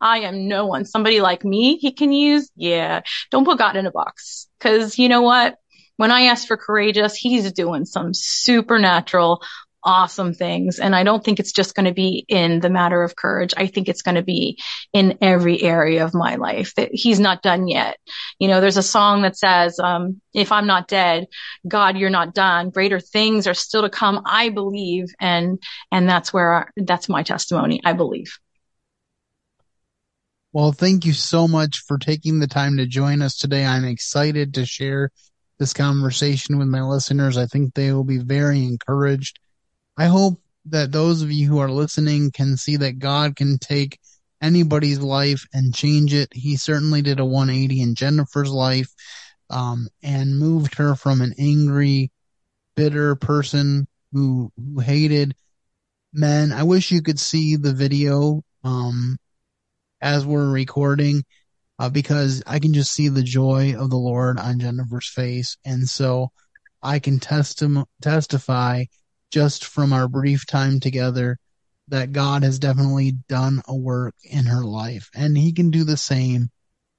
I 0.00 0.20
am 0.20 0.48
no 0.48 0.66
one. 0.66 0.84
Somebody 0.84 1.20
like 1.20 1.44
me, 1.44 1.76
he 1.78 1.92
can 1.92 2.12
use. 2.12 2.50
Yeah. 2.56 3.02
Don't 3.30 3.44
put 3.44 3.58
God 3.58 3.76
in 3.76 3.86
a 3.86 3.90
box. 3.90 4.48
Cause 4.60 4.98
you 4.98 5.08
know 5.08 5.22
what? 5.22 5.56
When 5.96 6.10
I 6.10 6.22
ask 6.22 6.46
for 6.46 6.56
courageous, 6.56 7.14
he's 7.14 7.52
doing 7.52 7.84
some 7.84 8.12
supernatural, 8.14 9.42
awesome 9.84 10.32
things. 10.32 10.78
And 10.78 10.94
I 10.94 11.02
don't 11.02 11.24
think 11.24 11.40
it's 11.40 11.52
just 11.52 11.74
going 11.74 11.86
to 11.86 11.92
be 11.92 12.24
in 12.28 12.60
the 12.60 12.70
matter 12.70 13.02
of 13.02 13.16
courage. 13.16 13.52
I 13.56 13.66
think 13.66 13.88
it's 13.88 14.02
going 14.02 14.14
to 14.14 14.22
be 14.22 14.58
in 14.92 15.18
every 15.20 15.60
area 15.60 16.04
of 16.04 16.14
my 16.14 16.36
life 16.36 16.74
that 16.76 16.90
he's 16.92 17.18
not 17.18 17.42
done 17.42 17.66
yet. 17.66 17.98
You 18.38 18.48
know, 18.48 18.60
there's 18.60 18.76
a 18.76 18.82
song 18.82 19.22
that 19.22 19.36
says, 19.36 19.78
um, 19.80 20.20
if 20.32 20.52
I'm 20.52 20.66
not 20.66 20.88
dead, 20.88 21.26
God, 21.66 21.96
you're 21.96 22.10
not 22.10 22.34
done. 22.34 22.70
Greater 22.70 23.00
things 23.00 23.46
are 23.46 23.54
still 23.54 23.82
to 23.82 23.90
come. 23.90 24.22
I 24.24 24.50
believe. 24.50 25.06
And, 25.20 25.60
and 25.90 26.08
that's 26.08 26.32
where, 26.32 26.52
our, 26.52 26.70
that's 26.76 27.08
my 27.08 27.24
testimony. 27.24 27.80
I 27.84 27.92
believe. 27.92 28.38
Well, 30.52 30.72
thank 30.72 31.06
you 31.06 31.14
so 31.14 31.48
much 31.48 31.82
for 31.88 31.96
taking 31.96 32.38
the 32.38 32.46
time 32.46 32.76
to 32.76 32.86
join 32.86 33.22
us 33.22 33.38
today. 33.38 33.64
I'm 33.64 33.86
excited 33.86 34.54
to 34.54 34.66
share 34.66 35.10
this 35.62 35.72
conversation 35.72 36.58
with 36.58 36.66
my 36.66 36.82
listeners. 36.82 37.38
I 37.38 37.46
think 37.46 37.72
they 37.72 37.92
will 37.92 38.02
be 38.02 38.18
very 38.18 38.64
encouraged. 38.64 39.38
I 39.96 40.06
hope 40.06 40.40
that 40.64 40.90
those 40.90 41.22
of 41.22 41.30
you 41.30 41.46
who 41.46 41.58
are 41.58 41.70
listening 41.70 42.32
can 42.32 42.56
see 42.56 42.74
that 42.78 42.98
God 42.98 43.36
can 43.36 43.58
take 43.58 44.00
anybody's 44.40 44.98
life 44.98 45.46
and 45.54 45.72
change 45.72 46.14
it. 46.14 46.30
He 46.34 46.56
certainly 46.56 47.00
did 47.00 47.20
a 47.20 47.24
180 47.24 47.80
in 47.80 47.94
Jennifer's 47.94 48.50
life 48.50 48.88
um, 49.50 49.86
and 50.02 50.36
moved 50.36 50.74
her 50.78 50.96
from 50.96 51.20
an 51.20 51.32
angry, 51.38 52.10
bitter 52.74 53.14
person 53.14 53.86
who, 54.12 54.50
who 54.56 54.80
hated 54.80 55.32
men. 56.12 56.50
I 56.50 56.64
wish 56.64 56.90
you 56.90 57.02
could 57.02 57.20
see 57.20 57.54
the 57.54 57.72
video 57.72 58.42
um, 58.64 59.16
as 60.00 60.26
we're 60.26 60.50
recording 60.50 61.22
uh, 61.78 61.88
because 61.88 62.42
I 62.46 62.58
can 62.58 62.74
just 62.74 62.92
see 62.92 63.08
the 63.08 63.22
joy 63.22 63.74
of 63.76 63.90
the 63.90 63.96
Lord 63.96 64.38
on 64.38 64.58
Jennifer's 64.60 65.08
face. 65.08 65.56
And 65.64 65.88
so 65.88 66.30
I 66.82 66.98
can 66.98 67.18
testi- 67.18 67.86
testify 68.00 68.84
just 69.30 69.64
from 69.64 69.92
our 69.92 70.08
brief 70.08 70.46
time 70.46 70.80
together 70.80 71.38
that 71.88 72.12
God 72.12 72.42
has 72.42 72.58
definitely 72.58 73.12
done 73.28 73.62
a 73.66 73.76
work 73.76 74.14
in 74.24 74.46
her 74.46 74.64
life 74.64 75.10
and 75.14 75.36
he 75.36 75.52
can 75.52 75.70
do 75.70 75.84
the 75.84 75.96
same 75.96 76.50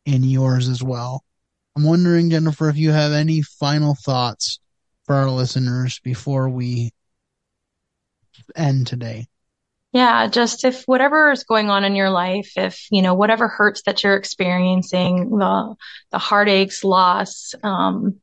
in 0.06 0.24
yours 0.24 0.68
as 0.68 0.84
well. 0.84 1.24
I'm 1.76 1.84
wondering, 1.84 2.30
Jennifer, 2.30 2.70
if 2.70 2.78
you 2.78 2.92
have 2.92 3.14
any 3.14 3.42
final 3.42 3.96
thoughts 3.96 4.60
for 5.06 5.16
our 5.16 5.30
listeners 5.30 6.00
before 6.04 6.50
we 6.50 6.92
end 8.56 8.88
today. 8.88 9.28
Yeah, 9.94 10.28
just 10.28 10.66
if 10.66 10.84
whatever 10.86 11.32
is 11.32 11.44
going 11.44 11.70
on 11.70 11.84
in 11.84 11.96
your 11.96 12.10
life, 12.10 12.54
if, 12.58 12.88
you 12.90 13.04
know, 13.04 13.14
whatever 13.14 13.48
hurts 13.48 13.84
that 13.84 14.04
you're 14.04 14.18
experiencing, 14.18 15.30
the, 15.30 15.76
the 16.12 16.18
heartaches, 16.18 16.84
loss, 16.84 17.54
um, 17.62 18.16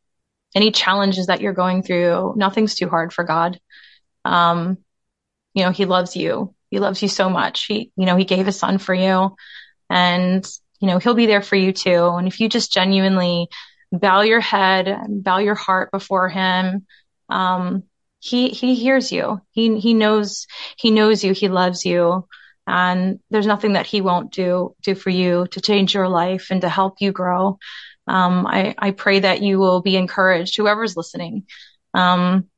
any 0.52 0.72
challenges 0.72 1.26
that 1.26 1.40
you're 1.40 1.52
going 1.52 1.84
through, 1.84 2.34
nothing's 2.36 2.74
too 2.74 2.88
hard 2.88 3.12
for 3.12 3.22
God. 3.22 3.60
Um, 4.24 4.78
you 5.54 5.62
know, 5.64 5.70
he 5.70 5.84
loves 5.84 6.16
you. 6.16 6.54
He 6.70 6.80
loves 6.80 7.02
you 7.02 7.08
so 7.08 7.30
much. 7.30 7.66
He, 7.66 7.92
you 7.96 8.04
know, 8.04 8.16
he 8.16 8.24
gave 8.24 8.46
his 8.46 8.58
son 8.58 8.78
for 8.78 8.94
you 8.94 9.36
and, 9.88 10.44
you 10.80 10.88
know, 10.88 10.98
he'll 10.98 11.14
be 11.14 11.26
there 11.26 11.42
for 11.42 11.56
you 11.56 11.72
too. 11.72 12.06
And 12.06 12.26
if 12.26 12.40
you 12.40 12.48
just 12.48 12.72
genuinely 12.72 13.48
bow 13.92 14.22
your 14.22 14.40
head, 14.40 14.96
bow 15.08 15.38
your 15.38 15.54
heart 15.54 15.92
before 15.92 16.28
him, 16.28 16.86
um, 17.28 17.84
he 18.20 18.50
he 18.50 18.74
hears 18.74 19.10
you. 19.10 19.40
He 19.50 19.80
he 19.80 19.94
knows 19.94 20.46
he 20.76 20.90
knows 20.90 21.24
you. 21.24 21.32
He 21.32 21.48
loves 21.48 21.84
you. 21.84 22.28
And 22.66 23.18
there's 23.30 23.46
nothing 23.46 23.72
that 23.72 23.86
he 23.86 24.00
won't 24.00 24.32
do 24.32 24.76
do 24.82 24.94
for 24.94 25.10
you 25.10 25.46
to 25.50 25.60
change 25.60 25.94
your 25.94 26.08
life 26.08 26.48
and 26.50 26.60
to 26.60 26.68
help 26.68 27.00
you 27.00 27.10
grow. 27.10 27.58
Um, 28.06 28.46
I, 28.46 28.74
I 28.78 28.90
pray 28.90 29.20
that 29.20 29.42
you 29.42 29.58
will 29.58 29.80
be 29.82 29.96
encouraged, 29.96 30.56
whoever's 30.56 30.96
listening, 30.96 31.46
um, 31.94 32.48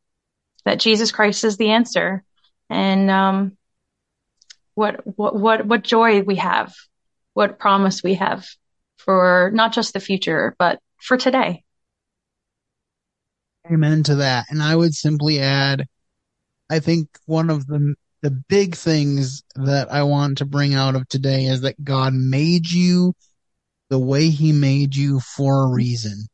that 0.64 0.80
Jesus 0.80 1.12
Christ 1.12 1.44
is 1.44 1.56
the 1.56 1.70
answer. 1.70 2.24
And 2.68 3.10
um, 3.10 3.56
what 4.74 5.00
what 5.16 5.36
what 5.36 5.66
what 5.66 5.82
joy 5.82 6.22
we 6.22 6.36
have, 6.36 6.74
what 7.34 7.58
promise 7.58 8.02
we 8.02 8.14
have 8.14 8.46
for 8.96 9.50
not 9.54 9.72
just 9.72 9.92
the 9.92 10.00
future, 10.00 10.56
but 10.58 10.80
for 11.00 11.16
today. 11.16 11.62
Amen 13.70 14.02
to 14.04 14.16
that. 14.16 14.46
And 14.50 14.62
I 14.62 14.74
would 14.74 14.94
simply 14.94 15.40
add, 15.40 15.86
I 16.70 16.80
think 16.80 17.08
one 17.26 17.50
of 17.50 17.66
the 17.66 17.94
the 18.22 18.30
big 18.30 18.76
things 18.76 19.42
that 19.56 19.92
I 19.92 20.04
want 20.04 20.38
to 20.38 20.44
bring 20.44 20.74
out 20.74 20.94
of 20.94 21.08
today 21.08 21.46
is 21.46 21.62
that 21.62 21.82
God 21.82 22.14
made 22.14 22.70
you 22.70 23.14
the 23.90 23.98
way 23.98 24.30
he 24.30 24.52
made 24.52 24.94
you 24.94 25.18
for 25.18 25.64
a 25.64 25.68
reason. 25.68 26.26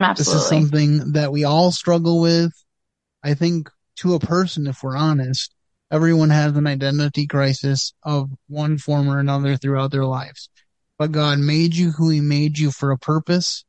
Absolutely. 0.00 0.34
This 0.34 0.42
is 0.42 0.48
something 0.48 1.12
that 1.12 1.32
we 1.32 1.42
all 1.42 1.72
struggle 1.72 2.20
with. 2.20 2.52
I 3.24 3.34
think 3.34 3.68
to 3.96 4.14
a 4.14 4.20
person, 4.20 4.68
if 4.68 4.84
we're 4.84 4.96
honest, 4.96 5.52
everyone 5.90 6.30
has 6.30 6.56
an 6.56 6.66
identity 6.66 7.26
crisis 7.26 7.92
of 8.04 8.30
one 8.48 8.78
form 8.78 9.10
or 9.10 9.18
another 9.18 9.56
throughout 9.56 9.90
their 9.90 10.06
lives. 10.06 10.48
But 10.96 11.10
God 11.10 11.38
made 11.38 11.74
you 11.74 11.90
who 11.90 12.08
he 12.10 12.20
made 12.20 12.56
you 12.56 12.70
for 12.70 12.92
a 12.92 12.98
purpose. 12.98 13.64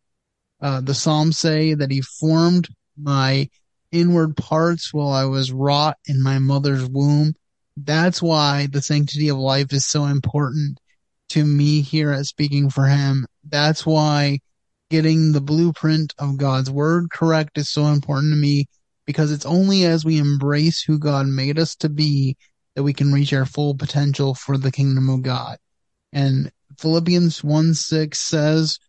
Uh, 0.61 0.80
the 0.80 0.93
Psalms 0.93 1.39
say 1.39 1.74
that 1.74 1.91
he 1.91 2.01
formed 2.01 2.70
my 2.98 3.50
inward 3.91 4.36
parts 4.36 4.94
while 4.94 5.12
I 5.12 5.26
was 5.26 5.52
wrought 5.52 5.98
in 6.08 6.22
my 6.22 6.39
mother's 6.39 6.88
womb. 6.88 7.34
That's 7.78 8.22
why 8.22 8.68
the 8.72 8.82
sanctity 8.82 9.30
of 9.30 9.38
life 9.38 9.74
is 9.74 9.86
so 9.86 10.06
important 10.06 10.80
to 11.30 11.44
me 11.44 11.82
here 11.82 12.12
at 12.12 12.26
Speaking 12.26 12.70
for 12.70 12.88
Him. 12.88 13.26
That's 13.48 13.86
why 13.86 14.39
getting 14.89 15.32
the 15.32 15.41
blueprint 15.41 16.14
of 16.20 16.38
God's 16.38 16.70
word 16.70 17.10
correct 17.10 17.58
is 17.58 17.70
so 17.70 17.86
important 17.88 18.34
to 18.34 18.39
me 18.39 18.68
because 19.06 19.32
it's 19.32 19.46
only 19.46 19.86
as 19.86 20.06
we 20.06 20.18
embrace 20.18 20.84
who 20.84 21.00
God 21.00 21.26
made 21.26 21.58
us 21.58 21.76
to 21.78 21.89
be 21.89 22.38
that 22.76 22.84
we 22.84 22.94
can 22.94 23.12
reach 23.12 23.34
our 23.34 23.46
full 23.46 23.76
potential 23.76 24.34
for 24.34 24.58
the 24.58 24.72
kingdom 24.72 25.10
of 25.10 25.24
God. 25.24 25.58
And 26.12 26.52
Philippians 26.78 27.44
1 27.44 27.74
6 27.74 28.20
says, 28.20 28.80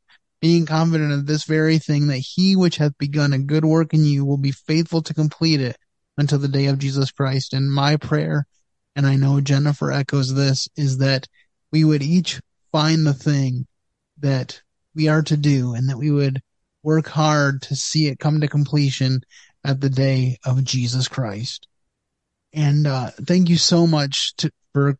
being 0.44 0.66
confident 0.66 1.10
of 1.10 1.24
this 1.24 1.44
very 1.44 1.78
thing 1.78 2.08
that 2.08 2.18
he 2.18 2.54
which 2.54 2.76
hath 2.76 2.92
begun 2.98 3.32
a 3.32 3.38
good 3.38 3.64
work 3.64 3.94
in 3.94 4.04
you 4.04 4.26
will 4.26 4.36
be 4.36 4.52
faithful 4.52 5.00
to 5.00 5.14
complete 5.14 5.58
it 5.58 5.74
until 6.18 6.38
the 6.38 6.48
day 6.48 6.66
of 6.66 6.78
Jesus 6.78 7.10
Christ. 7.10 7.54
And 7.54 7.72
my 7.72 7.96
prayer, 7.96 8.46
and 8.94 9.06
I 9.06 9.16
know 9.16 9.40
Jennifer 9.40 9.90
echoes 9.90 10.34
this, 10.34 10.68
is 10.76 10.98
that 10.98 11.26
we 11.72 11.82
would 11.82 12.02
each 12.02 12.42
find 12.72 13.06
the 13.06 13.14
thing 13.14 13.66
that 14.18 14.60
we 14.94 15.08
are 15.08 15.22
to 15.22 15.36
do 15.38 15.72
and 15.72 15.88
that 15.88 15.96
we 15.96 16.10
would 16.10 16.42
work 16.82 17.08
hard 17.08 17.62
to 17.62 17.74
see 17.74 18.08
it 18.08 18.18
come 18.18 18.42
to 18.42 18.46
completion 18.46 19.22
at 19.64 19.80
the 19.80 19.88
day 19.88 20.36
of 20.44 20.62
Jesus 20.62 21.08
Christ. 21.08 21.68
And 22.52 22.86
uh, 22.86 23.12
thank 23.12 23.48
you 23.48 23.56
so 23.56 23.86
much 23.86 24.36
to, 24.36 24.50
for 24.74 24.98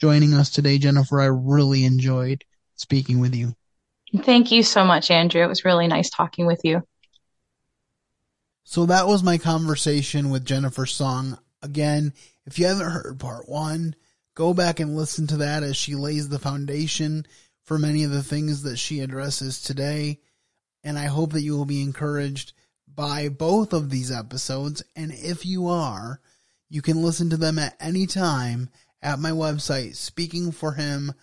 joining 0.00 0.34
us 0.34 0.50
today, 0.50 0.78
Jennifer. 0.78 1.20
I 1.20 1.26
really 1.26 1.84
enjoyed 1.84 2.42
speaking 2.74 3.20
with 3.20 3.36
you. 3.36 3.54
Thank 4.16 4.50
you 4.50 4.62
so 4.62 4.84
much, 4.84 5.10
Andrew. 5.10 5.42
It 5.42 5.48
was 5.48 5.64
really 5.64 5.86
nice 5.86 6.10
talking 6.10 6.46
with 6.46 6.60
you. 6.64 6.82
So 8.64 8.86
that 8.86 9.06
was 9.06 9.22
my 9.22 9.38
conversation 9.38 10.30
with 10.30 10.44
Jennifer 10.44 10.86
Sung. 10.86 11.38
Again, 11.62 12.12
if 12.46 12.58
you 12.58 12.66
haven't 12.66 12.90
heard 12.90 13.20
part 13.20 13.48
one, 13.48 13.94
go 14.34 14.54
back 14.54 14.80
and 14.80 14.96
listen 14.96 15.26
to 15.28 15.36
that 15.38 15.62
as 15.62 15.76
she 15.76 15.94
lays 15.94 16.28
the 16.28 16.38
foundation 16.38 17.26
for 17.62 17.78
many 17.78 18.04
of 18.04 18.10
the 18.10 18.22
things 18.22 18.62
that 18.62 18.78
she 18.78 19.00
addresses 19.00 19.62
today. 19.62 20.20
And 20.82 20.98
I 20.98 21.06
hope 21.06 21.32
that 21.32 21.42
you 21.42 21.56
will 21.56 21.66
be 21.66 21.82
encouraged 21.82 22.52
by 22.92 23.28
both 23.28 23.72
of 23.72 23.90
these 23.90 24.10
episodes. 24.10 24.82
And 24.96 25.12
if 25.12 25.46
you 25.46 25.68
are, 25.68 26.20
you 26.68 26.82
can 26.82 27.02
listen 27.02 27.30
to 27.30 27.36
them 27.36 27.58
at 27.58 27.76
any 27.80 28.06
time 28.06 28.70
at 29.02 29.18
my 29.18 29.30
website, 29.30 29.92
speaking4him.com 29.92 31.14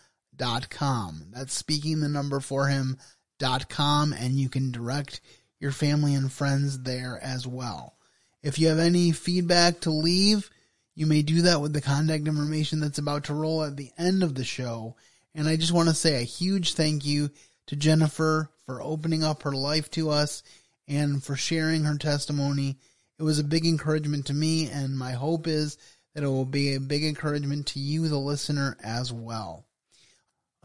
com. 0.70 1.28
That's 1.34 1.54
speaking 1.54 2.00
the 2.00 2.10
number 2.10 2.40
four 2.40 2.68
him 2.68 2.98
dot 3.40 3.70
com, 3.70 4.14
and 4.14 4.34
you 4.34 4.50
can 4.50 4.72
direct 4.72 5.22
your 5.60 5.72
family 5.72 6.14
and 6.14 6.32
friends 6.32 6.84
there 6.84 7.20
as 7.22 7.48
well. 7.48 7.96
If 8.44 8.60
you 8.60 8.68
have 8.68 8.80
any 8.80 9.12
feedback 9.12 9.82
to 9.82 9.92
leave, 9.92 10.50
you 10.96 11.06
may 11.06 11.22
do 11.22 11.44
that 11.44 11.62
with 11.62 11.74
the 11.74 11.82
contact 11.82 12.28
information 12.28 12.80
that's 12.80 12.98
about 12.98 13.26
to 13.26 13.34
roll 13.34 13.64
at 13.64 13.78
the 13.78 13.92
end 13.98 14.24
of 14.24 14.36
the 14.36 14.44
show. 14.44 14.96
And 15.36 15.48
I 15.48 15.56
just 15.56 15.72
want 15.72 15.90
to 15.90 15.96
say 15.96 16.16
a 16.22 16.26
huge 16.26 16.74
thank 16.74 17.06
you 17.06 17.30
to 17.68 17.76
Jennifer 17.76 18.50
for 18.66 18.82
opening 18.82 19.24
up 19.24 19.44
her 19.44 19.52
life 19.52 19.92
to 19.92 20.10
us 20.10 20.42
and 20.88 21.24
for 21.24 21.36
sharing 21.36 21.84
her 21.84 21.98
testimony. 21.98 22.80
It 23.20 23.24
was 23.24 23.38
a 23.38 23.44
big 23.44 23.66
encouragement 23.66 24.28
to 24.28 24.34
me, 24.34 24.70
and 24.70 24.98
my 24.98 25.12
hope 25.12 25.46
is 25.46 25.78
that 26.16 26.24
it 26.24 26.28
will 26.28 26.46
be 26.46 26.74
a 26.74 26.80
big 26.80 27.04
encouragement 27.04 27.68
to 27.68 27.80
you, 27.80 28.08
the 28.08 28.18
listener, 28.18 28.78
as 28.84 29.14
well. 29.14 29.67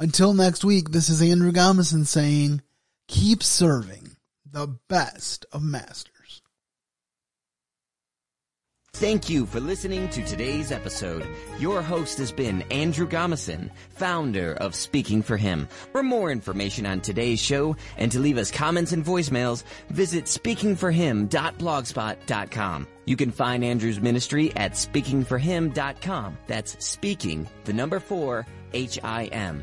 Until 0.02 0.34
next 0.34 0.64
week, 0.64 0.90
this 0.90 1.08
is 1.08 1.22
Andrew 1.22 1.52
Gomison 1.52 2.04
saying, 2.04 2.60
keep 3.06 3.40
serving 3.40 4.16
the 4.44 4.76
best 4.88 5.46
of 5.52 5.62
masters. 5.62 6.42
Thank 8.94 9.30
you 9.30 9.46
for 9.46 9.60
listening 9.60 10.08
to 10.08 10.24
today's 10.24 10.72
episode. 10.72 11.24
Your 11.60 11.82
host 11.82 12.18
has 12.18 12.32
been 12.32 12.62
Andrew 12.62 13.06
Gomison, 13.06 13.70
founder 13.90 14.54
of 14.54 14.74
Speaking 14.74 15.22
for 15.22 15.36
Him. 15.36 15.68
For 15.92 16.02
more 16.02 16.32
information 16.32 16.84
on 16.84 17.00
today's 17.00 17.40
show 17.40 17.76
and 17.96 18.10
to 18.10 18.18
leave 18.18 18.38
us 18.38 18.50
comments 18.50 18.90
and 18.90 19.04
voicemails, 19.04 19.62
visit 19.90 20.24
speakingforhim.blogspot.com. 20.24 22.88
You 23.04 23.16
can 23.16 23.30
find 23.30 23.64
Andrew's 23.64 24.00
ministry 24.00 24.52
at 24.56 24.72
speaking4him.com. 24.72 26.38
That's 26.48 26.84
speaking, 26.84 27.48
the 27.66 27.72
number 27.72 28.00
four, 28.00 28.48
H-I-M. 28.72 29.62